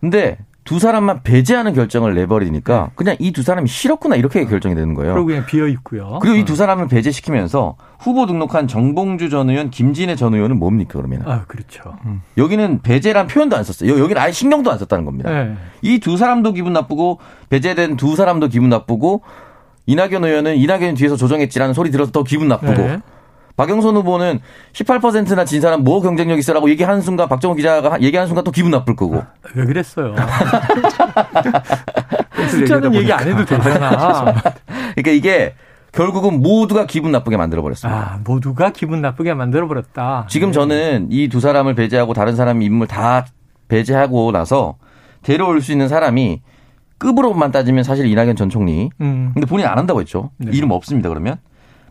근데 0.00 0.36
두 0.64 0.78
사람만 0.78 1.22
배제하는 1.22 1.74
결정을 1.74 2.14
내버리니까 2.14 2.84
네. 2.84 2.90
그냥 2.94 3.16
이 3.18 3.32
두 3.32 3.42
사람이 3.42 3.68
싫었구나 3.68 4.16
이렇게 4.16 4.44
결정이 4.46 4.74
되는 4.74 4.94
거예요. 4.94 5.12
그리고 5.14 5.26
그냥 5.26 5.44
비어 5.46 5.66
있고요. 5.68 6.18
그리고 6.22 6.36
이 6.36 6.44
두 6.44 6.56
사람을 6.56 6.88
배제시키면서 6.88 7.76
후보 7.98 8.26
등록한 8.26 8.66
정봉주 8.66 9.28
전 9.30 9.50
의원, 9.50 9.70
김진애 9.70 10.16
전 10.16 10.32
의원은 10.34 10.58
뭡니까 10.58 10.92
그러면? 10.94 11.22
아 11.26 11.44
그렇죠. 11.46 11.96
음. 12.06 12.22
여기는 12.38 12.80
배제란 12.82 13.26
표현도 13.26 13.56
안 13.56 13.64
썼어요. 13.64 13.98
여기는 13.98 14.20
아예 14.20 14.32
신경도 14.32 14.70
안 14.70 14.78
썼다는 14.78 15.04
겁니다. 15.04 15.30
네. 15.30 15.54
이두 15.82 16.16
사람도 16.16 16.52
기분 16.52 16.72
나쁘고 16.72 17.18
배제된 17.50 17.96
두 17.96 18.16
사람도 18.16 18.48
기분 18.48 18.70
나쁘고 18.70 19.22
이낙연 19.86 20.24
의원은 20.24 20.56
이낙연 20.56 20.94
뒤에서 20.94 21.16
조정했지라는 21.16 21.74
소리 21.74 21.90
들어서 21.90 22.10
더 22.10 22.22
기분 22.22 22.48
나쁘고. 22.48 22.72
네. 22.72 23.00
박영선 23.56 23.94
후보는 23.96 24.40
18%나 24.72 25.44
진 25.44 25.60
사람 25.60 25.84
뭐 25.84 26.00
경쟁력 26.00 26.38
있어라고 26.38 26.68
얘기하는 26.70 27.00
순간 27.00 27.28
박정호 27.28 27.54
기자가 27.54 28.00
얘기하는 28.00 28.26
순간 28.26 28.42
또 28.44 28.50
기분 28.50 28.72
나쁠 28.72 28.96
거고. 28.96 29.22
왜 29.54 29.64
그랬어요? 29.64 30.14
숫자는 32.50 32.94
얘기 32.94 33.12
안 33.12 33.26
해도 33.28 33.44
되잖아. 33.44 34.34
그러니까 34.96 35.10
이게 35.12 35.54
결국은 35.92 36.42
모두가 36.42 36.86
기분 36.86 37.12
나쁘게 37.12 37.36
만들어 37.36 37.62
버렸습니다. 37.62 38.14
아, 38.14 38.18
모두가 38.24 38.70
기분 38.70 39.00
나쁘게 39.00 39.34
만들어 39.34 39.68
버렸다. 39.68 40.26
지금 40.28 40.48
네. 40.48 40.52
저는 40.52 41.08
이 41.10 41.28
두 41.28 41.38
사람을 41.40 41.74
배제하고 41.74 42.14
다른 42.14 42.34
사람 42.36 42.60
인물 42.62 42.86
다 42.88 43.26
배제하고 43.68 44.32
나서 44.32 44.76
데려올 45.22 45.60
수 45.62 45.70
있는 45.72 45.88
사람이 45.88 46.42
급으로만 46.98 47.50
따지면 47.52 47.84
사실 47.84 48.06
이낙연 48.06 48.34
전 48.36 48.50
총리. 48.50 48.90
음. 49.00 49.30
근데 49.34 49.46
본인 49.46 49.66
안 49.66 49.78
한다고 49.78 50.00
했죠. 50.00 50.30
네. 50.38 50.50
이름 50.52 50.70
없습니다. 50.72 51.08
그러면 51.08 51.36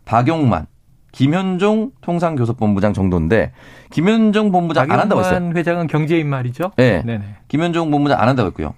박용만, 0.06 0.68
김현종 1.14 1.92
통상교섭본부장 2.02 2.92
정도인데 2.94 3.54
김현종 3.92 4.52
본부장 4.52 4.92
안 4.92 5.00
한다고 5.00 5.22
했어요. 5.22 5.52
회장은 5.56 5.88
경제인 5.88 6.28
말이죠. 6.28 6.72
네. 6.76 7.04
네네. 7.06 7.24
김현종 7.48 7.90
본부장 7.92 8.20
안 8.20 8.28
한다고 8.28 8.48
했고요. 8.48 8.74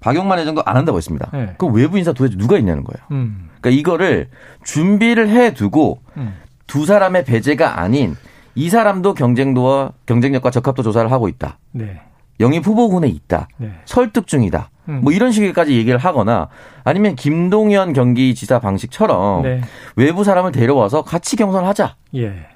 박용만 0.00 0.38
회장도 0.38 0.62
안 0.64 0.76
한다고 0.76 0.96
했습니다. 0.96 1.28
네. 1.32 1.54
그 1.58 1.66
외부 1.66 1.98
인사 1.98 2.12
도대체 2.12 2.38
누가 2.38 2.56
있냐는 2.56 2.84
거예요. 2.84 3.04
음. 3.10 3.50
그러니까 3.60 3.70
이거를 3.70 4.28
준비를 4.62 5.28
해두고 5.28 6.00
음. 6.16 6.34
두 6.68 6.86
사람의 6.86 7.24
배제가 7.24 7.80
아닌 7.80 8.16
이 8.54 8.70
사람도 8.70 9.14
경쟁도와 9.14 9.92
경쟁력과 10.06 10.50
적합도 10.50 10.84
조사를 10.84 11.10
하고 11.10 11.28
있다. 11.28 11.58
네. 11.72 12.00
영입 12.38 12.64
후보군에 12.64 13.08
있다. 13.08 13.48
네. 13.56 13.72
설득 13.84 14.28
중이다. 14.28 14.70
음. 14.88 15.00
뭐 15.02 15.12
이런 15.12 15.30
식까지 15.32 15.76
얘기를 15.76 15.98
하거나 15.98 16.48
아니면 16.84 17.14
김동연 17.14 17.92
경기지사 17.92 18.58
방식처럼 18.58 19.42
네. 19.42 19.60
외부 19.96 20.24
사람을 20.24 20.52
데려와서 20.52 21.02
같이 21.02 21.36
경선하자. 21.36 21.96
예. 22.16 22.46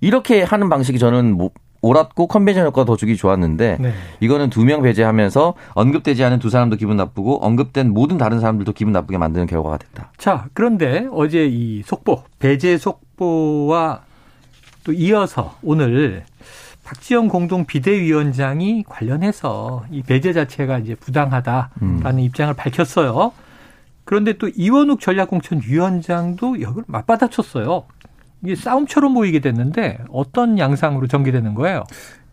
이렇게 0.00 0.42
하는 0.42 0.68
방식이 0.68 0.98
저는 0.98 1.32
뭐 1.32 1.50
옳았고 1.80 2.26
컨벤션 2.26 2.66
효과가 2.66 2.84
더 2.84 2.96
주기 2.96 3.16
좋았는데 3.16 3.78
네. 3.80 3.92
이거는 4.20 4.50
두 4.50 4.64
명 4.64 4.82
배제하면서 4.82 5.54
언급되지 5.74 6.24
않은 6.24 6.40
두 6.40 6.50
사람도 6.50 6.76
기분 6.76 6.96
나쁘고 6.96 7.44
언급된 7.44 7.92
모든 7.94 8.18
다른 8.18 8.40
사람들도 8.40 8.72
기분 8.72 8.92
나쁘게 8.92 9.16
만드는 9.16 9.46
결과가 9.46 9.78
됐다. 9.78 10.12
자, 10.18 10.46
그런데 10.54 11.06
어제 11.12 11.46
이 11.46 11.82
속보, 11.84 12.22
배제 12.40 12.76
속보와 12.78 14.00
또 14.84 14.92
이어서 14.92 15.56
오늘 15.62 16.24
박지원 16.88 17.28
공동 17.28 17.66
비대위원장이 17.66 18.84
관련해서 18.88 19.84
이 19.90 20.02
배제 20.02 20.32
자체가 20.32 20.78
이제 20.78 20.94
부당하다라는 20.94 21.70
음. 21.82 22.18
입장을 22.18 22.54
밝혔어요. 22.54 23.32
그런데 24.04 24.38
또 24.38 24.48
이원욱 24.48 24.98
전략공천 25.00 25.60
위원장도 25.66 26.56
이걸 26.56 26.84
맞받아쳤어요. 26.86 27.84
이게 28.42 28.54
싸움처럼 28.54 29.12
보이게 29.12 29.40
됐는데 29.40 29.98
어떤 30.08 30.58
양상으로 30.58 31.08
전개되는 31.08 31.52
거예요? 31.54 31.84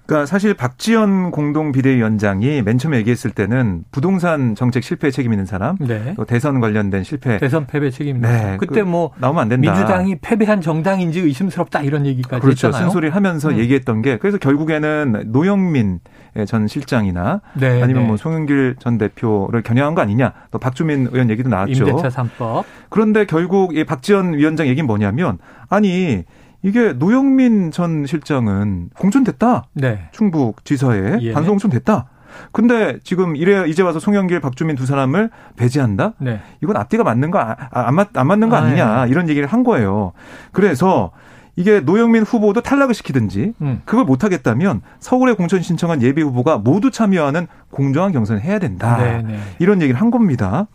그러니까 0.05 0.25
사실 0.27 0.53
박지원 0.53 1.31
공동 1.31 1.71
비대위원장이 1.71 2.61
맨 2.61 2.77
처음에 2.77 2.97
얘기했을 2.97 3.31
때는 3.31 3.83
부동산 3.91 4.53
정책 4.53 4.83
실패 4.83 5.09
책임 5.09 5.33
있는 5.33 5.45
사람, 5.45 5.77
네. 5.79 6.13
또 6.15 6.25
대선 6.25 6.59
관련된 6.59 7.03
실패, 7.03 7.37
대선 7.37 7.65
패배 7.65 7.89
책임 7.89 8.17
있는 8.17 8.29
네. 8.29 8.37
사람. 8.37 8.57
그때 8.57 8.83
그, 8.83 8.87
뭐 8.87 9.11
나오면 9.17 9.41
안 9.41 9.49
된다. 9.49 9.71
민주당이 9.71 10.17
패배한 10.21 10.61
정당인지 10.61 11.21
의심스럽다 11.21 11.81
이런 11.81 12.05
얘기까지 12.05 12.41
그렇죠. 12.41 12.67
했잖아요. 12.67 12.87
쓴소리를 12.87 13.15
하면서 13.15 13.49
음. 13.49 13.57
얘기했던 13.57 14.01
게 14.01 14.17
그래서 14.17 14.37
결국에는 14.37 15.23
노영민 15.27 15.99
전 16.47 16.67
실장이나 16.67 17.41
네, 17.53 17.81
아니면 17.81 18.03
네. 18.03 18.07
뭐 18.09 18.17
송영길 18.17 18.75
전 18.79 18.97
대표를 18.97 19.63
겨냥한 19.63 19.95
거 19.95 20.01
아니냐. 20.01 20.33
또 20.51 20.59
박주민 20.59 21.07
의원 21.11 21.29
얘기도 21.29 21.49
나왔죠. 21.49 21.87
임대차 21.87 22.09
3법. 22.09 22.63
그런데 22.89 23.25
결국 23.25 23.75
이 23.75 23.83
박지원 23.85 24.33
위원장 24.33 24.67
얘기는 24.67 24.85
뭐냐면 24.85 25.39
아니 25.69 26.23
이게 26.65 26.93
노영민 26.93 27.69
전 27.69 28.07
실장은 28.07 28.89
공천됐다. 28.97 29.67
네. 29.73 30.09
충북 30.11 30.65
지사에 30.65 31.19
예. 31.21 31.31
반송 31.31 31.53
공천됐다. 31.53 32.09
근데 32.51 32.97
지금 33.03 33.35
이래 33.35 33.67
이제 33.69 33.83
와서 33.83 33.99
송영길, 33.99 34.39
박주민 34.39 34.75
두 34.75 34.87
사람을 34.87 35.29
배제한다? 35.57 36.13
네. 36.17 36.41
이건 36.63 36.75
앞뒤가 36.75 37.03
맞는 37.03 37.29
거, 37.29 37.39
아, 37.39 37.55
안, 37.69 37.93
맞, 37.93 38.09
안 38.17 38.25
맞는 38.25 38.49
거 38.49 38.55
아, 38.55 38.61
아니냐. 38.61 39.05
예. 39.05 39.11
이런 39.11 39.29
얘기를 39.29 39.47
한 39.47 39.63
거예요. 39.63 40.13
그래서 40.51 41.11
이게 41.55 41.81
노영민 41.81 42.23
후보도 42.23 42.61
탈락을 42.61 42.95
시키든지 42.95 43.53
음. 43.61 43.81
그걸 43.85 44.03
못하겠다면 44.03 44.81
서울에 44.99 45.33
공천 45.33 45.61
신청한 45.61 46.01
예비 46.01 46.23
후보가 46.23 46.57
모두 46.57 46.89
참여하는 46.89 47.45
공정한 47.69 48.11
경선을 48.11 48.41
해야 48.41 48.57
된다. 48.57 48.97
네네. 48.97 49.21
네. 49.21 49.39
이런 49.59 49.83
얘기를 49.83 50.01
한 50.01 50.09
겁니다. 50.09 50.65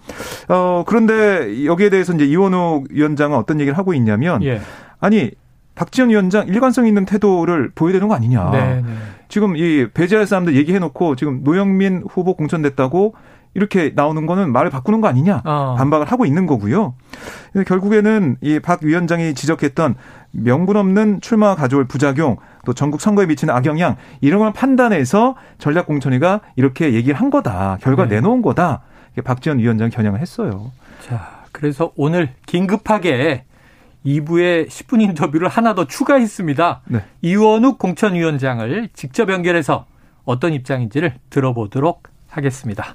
어, 0.49 0.85
그런데 0.87 1.67
여기에 1.67 1.91
대해서 1.91 2.15
이제 2.15 2.25
이원우 2.27 2.85
위원장은 2.91 3.37
어떤 3.37 3.59
얘기를 3.59 3.77
하고 3.77 3.93
있냐면 3.93 4.41
예. 4.45 4.61
아니 5.01 5.33
박지원 5.81 6.11
위원장 6.11 6.47
일관성 6.47 6.87
있는 6.87 7.07
태도를 7.07 7.71
보여야 7.75 7.95
되는 7.95 8.07
거 8.07 8.15
아니냐. 8.15 8.51
네네. 8.51 8.83
네. 8.83 8.85
지금 9.29 9.57
이 9.57 9.89
배제할 9.95 10.27
사람들 10.27 10.55
얘기해놓고 10.55 11.17
지금 11.17 11.43
노영민 11.43 12.05
후보 12.07 12.35
공천됐다고 12.37 13.15
이렇게 13.55 13.91
나오는 13.97 14.27
거는 14.27 14.53
말을 14.53 14.69
바꾸는 14.69 15.01
거 15.01 15.09
아니냐 15.09 15.41
어. 15.43 15.77
반박을 15.79 16.07
하고 16.07 16.27
있는 16.27 16.45
거고요. 16.45 16.95
결국에는 17.67 18.37
이 18.43 18.61
박 18.61 18.83
위원장이 18.83 19.33
지적했던 19.33 19.95
명분 20.33 20.77
없는 20.77 21.23
출마 21.23 21.55
가져올 21.55 21.87
부작용 21.87 22.37
또 22.67 22.75
전국 22.75 23.01
선거에 23.01 23.25
미치는 23.25 23.55
악영향 23.55 23.97
이런 24.21 24.41
걸 24.41 24.53
판단해서 24.53 25.35
전략공천위가 25.57 26.41
이렇게 26.57 26.93
얘기를 26.93 27.19
한 27.19 27.31
거다 27.31 27.79
결과 27.81 28.07
네. 28.07 28.17
내놓은 28.17 28.43
거다 28.43 28.83
박지원 29.25 29.59
위원장 29.59 29.89
이 29.89 29.91
겨냥을 29.91 30.21
했어요. 30.21 30.73
자 31.09 31.41
그래서 31.53 31.91
오늘 31.97 32.29
긴급하게 32.45 33.45
2부에 34.05 34.69
10분 34.69 35.01
인터뷰를 35.03 35.49
하나 35.49 35.75
더 35.75 35.87
추가했습니다. 35.87 36.83
네. 36.89 37.05
이원욱 37.23 37.79
공천위원장을 37.79 38.89
직접 38.95 39.31
연결해서 39.31 39.87
어떤 40.25 40.53
입장인지를 40.53 41.15
들어보도록 41.31 42.05
하겠습니다. 42.29 42.95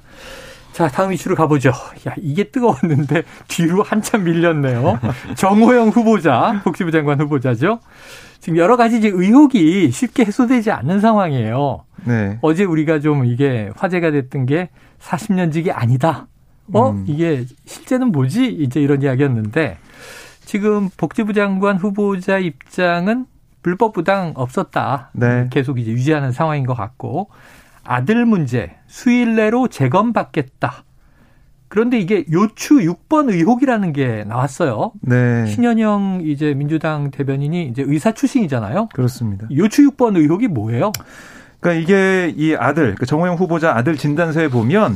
자, 0.72 0.88
다음 0.88 1.12
이슈로 1.12 1.36
가보죠. 1.36 1.70
야, 2.06 2.14
이게 2.18 2.44
뜨거웠는데 2.50 3.22
뒤로 3.48 3.82
한참 3.82 4.24
밀렸네요. 4.24 4.98
정호영 5.36 5.88
후보자, 5.88 6.60
복지부 6.64 6.90
장관 6.90 7.20
후보자죠. 7.20 7.80
지금 8.40 8.58
여러 8.58 8.76
가지 8.76 8.98
이제 8.98 9.08
의혹이 9.08 9.90
쉽게 9.90 10.24
해소되지 10.26 10.70
않는 10.70 11.00
상황이에요. 11.00 11.84
네. 12.04 12.38
어제 12.42 12.64
우리가 12.64 13.00
좀 13.00 13.24
이게 13.24 13.70
화제가 13.76 14.10
됐던 14.10 14.46
게 14.46 14.68
40년직이 15.00 15.72
아니다. 15.74 16.26
어? 16.72 16.90
음. 16.90 17.04
이게 17.08 17.44
실제는 17.64 18.12
뭐지? 18.12 18.46
이제 18.46 18.80
이런 18.80 19.02
이야기였는데 19.02 19.78
지금 20.46 20.88
복지부 20.96 21.34
장관 21.34 21.76
후보자 21.76 22.38
입장은 22.38 23.26
불법 23.62 23.92
부당 23.92 24.32
없었다. 24.36 25.10
네. 25.12 25.48
계속 25.50 25.80
이제 25.80 25.90
유지하는 25.90 26.30
상황인 26.30 26.64
것 26.64 26.74
같고 26.74 27.28
아들 27.82 28.24
문제 28.24 28.76
수일 28.86 29.34
내로 29.34 29.66
재검받겠다. 29.66 30.84
그런데 31.66 31.98
이게 31.98 32.24
요추 32.30 32.76
6번 32.76 33.28
의혹이라는 33.28 33.92
게 33.92 34.22
나왔어요. 34.28 34.92
네. 35.00 35.46
신현영 35.46 36.20
이제 36.22 36.54
민주당 36.54 37.10
대변인이 37.10 37.66
이제 37.66 37.82
의사 37.84 38.12
출신이잖아요. 38.12 38.90
그렇습니다. 38.94 39.48
요추 39.50 39.90
6번 39.90 40.16
의혹이 40.16 40.46
뭐예요? 40.46 40.92
그러니까 41.58 41.82
이게 41.82 42.32
이 42.36 42.54
아들, 42.54 42.94
그 42.94 43.04
정호영 43.04 43.34
후보자 43.34 43.74
아들 43.74 43.96
진단서에 43.96 44.46
보면 44.48 44.94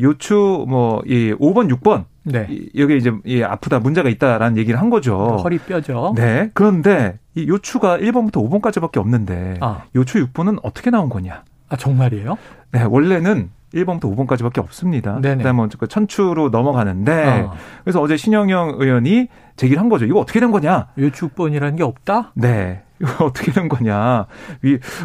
요추 0.00 0.64
뭐 0.68 1.02
이 1.04 1.34
5번, 1.38 1.70
6번 1.76 2.04
네. 2.32 2.48
여기 2.76 2.96
이제 2.96 3.12
이 3.24 3.42
아프다 3.42 3.78
문제가 3.80 4.08
있다라는 4.08 4.56
얘기를 4.56 4.80
한 4.80 4.90
거죠. 4.90 5.38
허리 5.42 5.58
뼈죠. 5.58 6.14
네. 6.16 6.50
그런데 6.54 7.18
이 7.34 7.46
요추가 7.48 7.98
1번부터 7.98 8.48
5번까지밖에 8.48 8.98
없는데 8.98 9.58
아. 9.60 9.84
요추 9.94 10.26
6번은 10.26 10.58
어떻게 10.62 10.90
나온 10.90 11.08
거냐? 11.08 11.44
아 11.68 11.76
정말이에요? 11.76 12.36
네. 12.72 12.82
원래는 12.82 13.50
1번부터 13.74 14.14
5번까지밖에 14.14 14.58
없습니다. 14.58 15.20
네네. 15.20 15.38
그다음에 15.38 15.68
그 15.78 15.86
천추로 15.86 16.48
넘어가는데 16.50 17.42
어. 17.46 17.52
그래서 17.84 18.00
어제 18.00 18.16
신영영 18.16 18.76
의원이 18.78 19.28
제기를 19.56 19.80
한 19.80 19.88
거죠. 19.88 20.06
이거 20.06 20.18
어떻게 20.18 20.40
된 20.40 20.50
거냐? 20.50 20.88
요추번이라는 20.98 21.76
게 21.76 21.82
없다? 21.82 22.32
네. 22.34 22.82
이거 23.00 23.24
어떻게 23.26 23.52
된 23.52 23.68
거냐. 23.68 24.26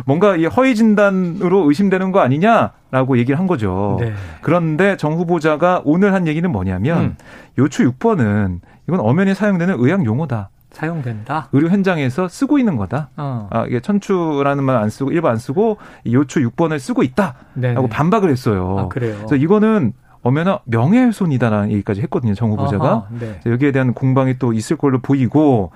뭔가 0.06 0.36
이 0.36 0.46
허위 0.46 0.76
진단으로 0.76 1.68
의심되는 1.70 2.12
거 2.12 2.20
아니냐라고 2.20 3.18
얘기를 3.18 3.40
한 3.40 3.48
거죠. 3.48 3.98
네. 4.00 4.14
그런데 4.42 4.98
정 4.98 5.14
후보자가 5.14 5.82
오늘 5.86 6.14
한 6.14 6.28
얘기는 6.28 6.50
뭐냐면 6.52 6.98
음. 7.00 7.16
요추 7.58 7.90
6번은 7.94 8.60
이건 8.88 9.00
엄연히 9.00 9.34
사용되는 9.34 9.76
의학 9.80 10.06
용어다. 10.06 10.50
사용된다. 10.72 11.48
의료 11.54 11.70
현장에서 11.70 12.28
쓰고 12.28 12.60
있는 12.60 12.76
거다. 12.76 13.08
어. 13.16 13.48
아, 13.50 13.66
이게 13.66 13.80
천추라는 13.80 14.62
말 14.66 14.76
안 14.76 14.90
쓰고 14.90 15.12
일부 15.12 15.30
안 15.30 15.38
쓰고 15.38 15.78
요추 16.06 16.42
6번을 16.50 16.80
쓰고 16.80 17.02
있다라고 17.04 17.36
네네. 17.54 17.88
반박을 17.90 18.30
했어요. 18.30 18.76
아, 18.80 18.88
그래요. 18.90 19.16
그래서 19.20 19.38
이거는 19.38 19.94
엄연한 20.22 20.58
명예훼손이다라는 20.66 21.72
얘기까지 21.72 22.02
했거든요. 22.02 22.34
정 22.34 22.52
후보자가. 22.52 22.94
어허, 22.94 23.08
네. 23.20 23.40
여기에 23.46 23.72
대한 23.72 23.94
공방이 23.94 24.38
또 24.38 24.52
있을 24.52 24.76
걸로 24.76 25.00
보이고 25.00 25.72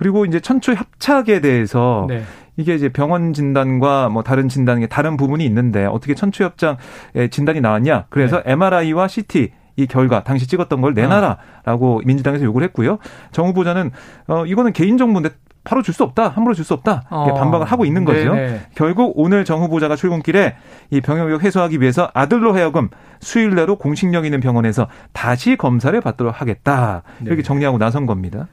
그리고 0.00 0.24
이제 0.24 0.40
천추 0.40 0.72
협착에 0.72 1.40
대해서 1.40 2.06
네. 2.08 2.22
이게 2.56 2.74
이제 2.74 2.88
병원 2.88 3.34
진단과 3.34 4.08
뭐 4.08 4.22
다른 4.22 4.48
진단에 4.48 4.86
다른 4.86 5.18
부분이 5.18 5.44
있는데 5.44 5.84
어떻게 5.84 6.14
천추 6.14 6.42
협착의 6.42 7.28
진단이 7.30 7.60
나왔냐? 7.60 8.06
그래서 8.08 8.42
네. 8.42 8.52
MRI와 8.52 9.08
CT 9.08 9.50
이 9.76 9.86
결과 9.86 10.24
당시 10.24 10.46
찍었던 10.46 10.80
걸 10.80 10.94
내놔라라고 10.94 11.98
아. 11.98 12.06
민주당에서 12.06 12.46
요구를 12.46 12.66
했고요. 12.68 12.98
정 13.30 13.48
후보자는 13.48 13.90
어 14.26 14.46
이거는 14.46 14.72
개인 14.72 14.96
정보인데 14.96 15.28
바로 15.64 15.82
줄 15.82 15.92
수 15.92 16.02
없다, 16.02 16.28
함부로 16.28 16.54
줄 16.54 16.64
수 16.64 16.72
없다 16.72 17.02
이렇게 17.10 17.32
어. 17.32 17.34
반박을 17.34 17.66
하고 17.66 17.84
있는 17.84 18.06
거죠. 18.06 18.32
네네. 18.34 18.60
결국 18.74 19.12
오늘 19.16 19.44
정 19.44 19.60
후보자가 19.60 19.96
출근길에 19.96 20.56
이 20.88 21.02
병역 21.02 21.26
의혹 21.26 21.44
해소하기 21.44 21.78
위해서 21.82 22.10
아들로 22.14 22.54
하여금 22.54 22.88
수일 23.20 23.54
내로 23.54 23.76
공식력 23.76 24.24
있는 24.24 24.40
병원에서 24.40 24.88
다시 25.12 25.56
검사를 25.56 25.98
받도록 26.00 26.40
하겠다 26.40 27.02
이렇게 27.20 27.36
네. 27.36 27.42
정리하고 27.42 27.76
나선 27.76 28.06
겁니다. 28.06 28.48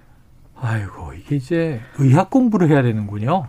아이고 0.60 1.13
이게 1.13 1.36
이제 1.36 1.82
의학 1.98 2.30
공부를 2.30 2.70
해야 2.70 2.82
되는군요. 2.82 3.48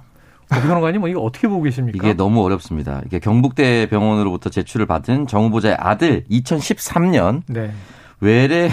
오병관님 0.51 1.01
뭐 1.01 1.09
이거 1.09 1.21
어떻게 1.21 1.47
보고 1.47 1.62
계십니까? 1.62 1.99
이게 1.99 2.14
너무 2.14 2.42
어렵습니다. 2.42 3.03
이게 3.07 3.18
경북대 3.18 3.88
병원으로부터 3.88 4.51
제출을 4.51 4.87
받은 4.87 5.27
정 5.27 5.44
후보자의 5.44 5.77
아들 5.79 6.25
2013년 6.31 7.42
네. 7.49 7.71
외래 8.21 8.71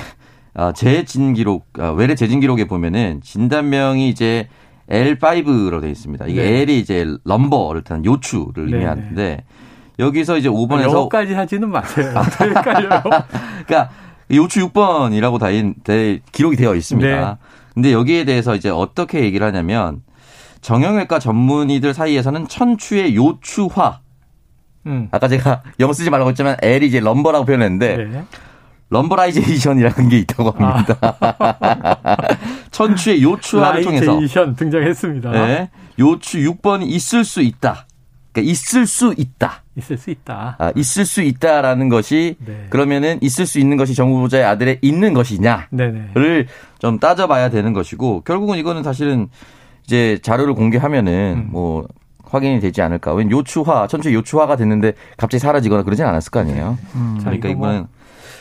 아, 0.54 0.72
재진 0.72 1.34
기록 1.34 1.68
아, 1.78 1.90
외래 1.90 2.16
재진 2.16 2.40
기록에 2.40 2.66
보면은 2.66 3.20
진단명이 3.22 4.08
이제 4.08 4.48
L5로 4.90 5.82
되어 5.82 5.90
있습니다. 5.90 6.28
이게 6.28 6.42
네. 6.44 6.62
L이 6.62 6.80
이제 6.80 7.06
럼버를 7.26 7.84
뜻하는 7.84 8.06
요추를 8.06 8.70
네. 8.70 8.78
의미하는데 8.78 9.44
여기서 10.00 10.38
이제 10.38 10.50
5번에서 10.50 10.94
여기까지 10.94 11.34
하지는 11.34 11.70
마세요. 11.70 12.14
헷갈려요. 12.40 13.02
그러니까 13.66 13.90
요추 14.32 14.70
6번이라고 14.70 15.40
다 15.40 15.48
기록이 16.32 16.56
되어 16.56 16.76
있습니다. 16.76 17.08
네. 17.08 17.38
근데 17.76 17.92
여기에 17.92 18.24
대해서 18.24 18.56
이제 18.56 18.70
어떻게 18.70 19.20
얘기를 19.22 19.46
하냐면 19.46 20.02
정형외과 20.62 21.20
전문의들 21.20 21.94
사이에서는 21.94 22.48
천추의 22.48 23.16
요추화. 23.16 24.00
음. 24.88 25.10
아까 25.12 25.28
제가 25.28 25.62
영어 25.80 25.94
쓰지 25.94 26.10
말라고 26.10 26.30
했지만 26.32 26.58
L이 26.62 26.88
이제 26.88 27.00
럼버라고 27.00 27.46
표현했는데 27.46 27.98
네. 27.98 28.24
럼버라이제이션이라는 28.90 30.10
게 30.10 30.20
있다고 30.20 30.52
합니다. 30.52 30.98
아. 31.02 32.16
천추의 32.72 33.22
요추화를 33.22 33.84
통해서 33.84 34.20
등장했습니다. 34.56 35.32
네. 35.32 35.70
요추 36.00 36.40
6번이 36.40 36.88
있을 36.88 37.24
수 37.24 37.42
있다. 37.42 37.86
그러니까 38.36 38.52
있을 38.52 38.86
수 38.86 39.16
있다. 39.18 39.64
있을 39.78 39.98
수 39.98 40.10
있다. 40.10 40.58
아, 40.60 40.72
있을 40.76 41.06
수 41.06 41.22
있다라는 41.22 41.88
것이 41.88 42.36
네. 42.46 42.68
그러면은 42.70 43.18
있을 43.22 43.46
수 43.46 43.60
있는 43.60 43.78
것이 43.78 43.96
정 43.96 44.12
후보자의 44.12 44.44
아들의 44.44 44.80
있는 44.82 45.14
것이냐를 45.14 46.48
좀 46.80 47.00
따져봐야 47.00 47.50
되는 47.50 47.72
것이고 47.72 48.22
결국은 48.22 48.58
이거는 48.58 48.84
사실은 48.84 49.30
이제 49.86 50.20
자료를 50.22 50.54
공개하면은 50.54 51.46
음. 51.46 51.50
뭐 51.52 51.88
확인이 52.26 52.60
되지 52.60 52.82
않을까. 52.82 53.14
왜냐 53.14 53.32
요추화, 53.32 53.88
천추 53.88 54.14
요추화가 54.14 54.58
됐는데 54.58 54.94
갑자기 55.16 55.40
사라지거나 55.40 55.84
그러진 55.84 56.06
않았을 56.06 56.32
거 56.32 56.42
아니에요. 56.42 56.78
음. 56.96 57.18
그러니까 57.22 57.50
이거는 57.50 57.88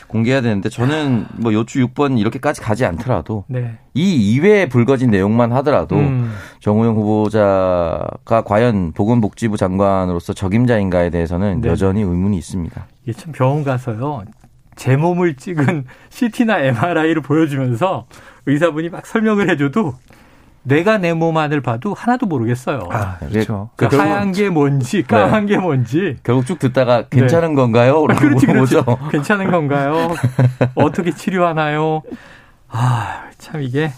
공개해야 0.07 0.41
되는데 0.41 0.69
저는 0.69 1.25
뭐 1.37 1.53
요추 1.53 1.79
6번 1.87 2.19
이렇게까지 2.19 2.61
가지 2.61 2.85
않더라도 2.85 3.45
네. 3.47 3.77
이 3.93 4.33
이외에 4.33 4.67
불거진 4.67 5.11
내용만 5.11 5.51
하더라도 5.53 5.95
음. 5.95 6.33
정우영 6.59 6.95
후보자가 6.95 8.43
과연 8.45 8.93
보건복지부 8.93 9.57
장관으로서 9.57 10.33
적임자인가에 10.33 11.09
대해서는 11.09 11.61
네. 11.61 11.69
여전히 11.69 12.01
의문이 12.01 12.37
있습니다. 12.37 12.87
이게 13.03 13.13
참 13.13 13.31
병원 13.31 13.63
가서요. 13.63 14.23
제 14.75 14.95
몸을 14.97 15.35
찍은 15.35 15.85
CT나 16.09 16.59
MRI를 16.59 17.21
보여주면서 17.21 18.07
의사분이 18.45 18.89
막 18.89 19.05
설명을 19.05 19.49
해줘도 19.49 19.95
내가 20.65 20.97
내 20.97 21.13
몸 21.13 21.37
안을 21.37 21.61
봐도 21.61 21.93
하나도 21.93 22.25
모르겠어요. 22.25 22.89
아, 22.91 23.17
그렇죠. 23.19 23.69
그 23.75 23.87
그러니까 23.87 24.15
하얀 24.15 24.31
게 24.31 24.49
뭔지 24.49 25.03
까만 25.03 25.45
네. 25.45 25.53
게 25.53 25.59
뭔지 25.59 26.17
결국 26.23 26.45
쭉 26.45 26.59
듣다가 26.59 27.07
괜찮은 27.07 27.49
네. 27.49 27.55
건가요? 27.55 28.05
아, 28.09 28.15
그렇지, 28.15 28.45
그렇지. 28.47 28.75
괜찮은 29.11 29.51
건가요? 29.51 30.13
어떻게 30.75 31.11
치료하나요? 31.11 32.01
아, 32.69 33.29
참 33.37 33.61
이게 33.61 33.91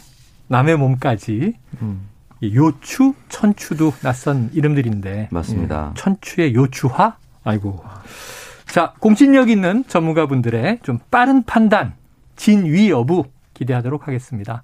남의 0.48 0.78
몸까지 0.78 1.54
음. 1.82 2.02
요추, 2.44 3.14
천추도 3.30 3.94
낯선 4.04 4.50
이름들인데 4.54 5.30
맞습니다. 5.32 5.94
천추의 5.96 6.54
요추화? 6.54 7.16
아이고. 7.44 7.84
자, 8.68 8.94
공신력 9.00 9.50
있는 9.50 9.86
전문가분들의 9.88 10.80
좀 10.84 11.00
빠른 11.10 11.44
판단, 11.44 11.94
진위 12.36 12.90
여부 12.92 13.24
기대하도록 13.56 14.08
하겠습니다. 14.08 14.62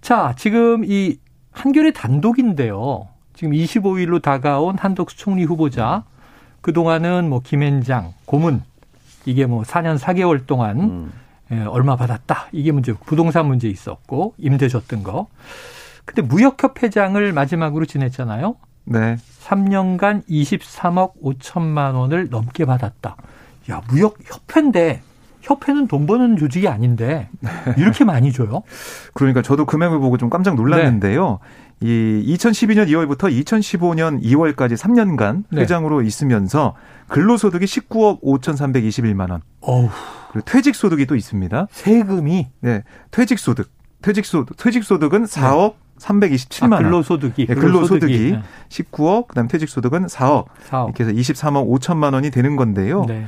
자, 0.00 0.34
지금 0.36 0.84
이 0.84 1.16
한겨레 1.52 1.92
단독인데요. 1.92 3.08
지금 3.34 3.52
25일로 3.52 4.20
다가온 4.20 4.78
한덕수 4.78 5.16
총리 5.16 5.44
후보자. 5.44 6.04
그동안은 6.60 7.28
뭐 7.28 7.40
김앤장, 7.40 8.14
고문, 8.24 8.62
이게 9.24 9.46
뭐 9.46 9.62
4년 9.62 9.98
4개월 9.98 10.46
동안 10.46 10.80
음. 10.80 11.12
예, 11.52 11.62
얼마 11.64 11.96
받았다. 11.96 12.48
이게 12.52 12.72
문제, 12.72 12.94
부동산 12.94 13.46
문제 13.46 13.68
있었고, 13.68 14.34
임대 14.38 14.68
줬던 14.68 15.02
거. 15.02 15.28
근데 16.04 16.22
무역협회장을 16.22 17.32
마지막으로 17.32 17.84
지냈잖아요. 17.84 18.56
네. 18.84 19.16
3년간 19.42 20.26
23억 20.28 21.12
5천만 21.22 21.94
원을 21.94 22.28
넘게 22.30 22.64
받았다. 22.64 23.16
야, 23.70 23.82
무역협회인데 23.88 25.02
협회는 25.42 25.88
돈 25.88 26.06
버는 26.06 26.36
조직이 26.36 26.68
아닌데 26.68 27.28
이렇게 27.76 28.04
많이 28.04 28.32
줘요? 28.32 28.62
그러니까 29.12 29.42
저도 29.42 29.66
금액을 29.66 29.98
보고 29.98 30.16
좀 30.16 30.30
깜짝 30.30 30.54
놀랐는데요. 30.54 31.40
네. 31.80 31.88
이 31.88 32.36
2012년 32.36 32.86
2월부터 32.88 33.28
2015년 33.44 34.22
2월까지 34.22 34.76
3년간 34.76 35.44
네. 35.50 35.62
회장으로 35.62 36.02
있으면서 36.02 36.74
근로소득이 37.08 37.64
19억 37.64 38.22
5,321만 38.22 39.30
원. 39.30 39.42
어후. 39.60 39.90
그리고 40.30 40.44
퇴직소득이 40.44 41.06
또 41.06 41.16
있습니다. 41.16 41.66
세금이? 41.70 42.48
네. 42.60 42.82
퇴직소득. 43.10 43.68
퇴직소득, 44.00 44.56
퇴직소득은 44.56 45.24
4억 45.24 45.74
네. 45.74 45.76
327만 45.98 46.72
원. 46.72 46.72
아, 46.72 46.78
근로소득이. 46.78 47.46
네, 47.46 47.54
근로소득이 47.54 48.32
네. 48.32 48.42
19억, 48.68 49.28
그다음 49.28 49.48
퇴직소득은 49.48 50.06
4억. 50.06 50.46
4억. 50.68 50.84
이렇게 50.86 51.04
해서 51.04 51.12
23억 51.12 51.68
5천만 51.68 52.14
원이 52.14 52.30
되는 52.30 52.56
건데요. 52.56 53.04
네. 53.06 53.26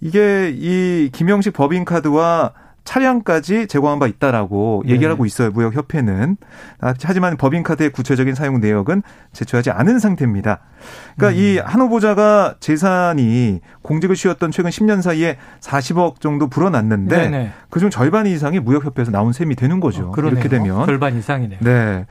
이게 0.00 0.50
이 0.54 1.10
김영식 1.12 1.52
법인카드와 1.52 2.52
차량까지 2.84 3.66
제공한 3.66 3.98
바 3.98 4.06
있다라고 4.06 4.82
네. 4.86 4.94
얘기를 4.94 5.12
하고 5.12 5.26
있어요. 5.26 5.50
무역협회는. 5.50 6.36
아, 6.80 6.94
하지만 7.02 7.36
법인카드의 7.36 7.90
구체적인 7.90 8.34
사용 8.34 8.60
내역은 8.60 9.02
제출하지 9.32 9.70
않은 9.70 9.98
상태입니다. 9.98 10.60
그러니까 11.16 11.38
음. 11.38 11.42
이한 11.42 11.80
후보자가 11.82 12.56
재산이 12.58 13.60
공직을 13.82 14.16
쉬었던 14.16 14.50
최근 14.50 14.70
10년 14.70 15.02
사이에 15.02 15.36
40억 15.60 16.20
정도 16.20 16.48
불어났는데 16.48 17.52
그중 17.68 17.90
절반 17.90 18.26
이상이 18.26 18.58
무역협회에서 18.60 19.10
나온 19.10 19.32
셈이 19.32 19.54
되는 19.54 19.78
거죠. 19.78 20.10
어, 20.10 20.14
이렇게 20.16 20.48
되면. 20.48 20.86
절반 20.86 21.16
이상이네요. 21.16 21.60
네. 21.60 22.06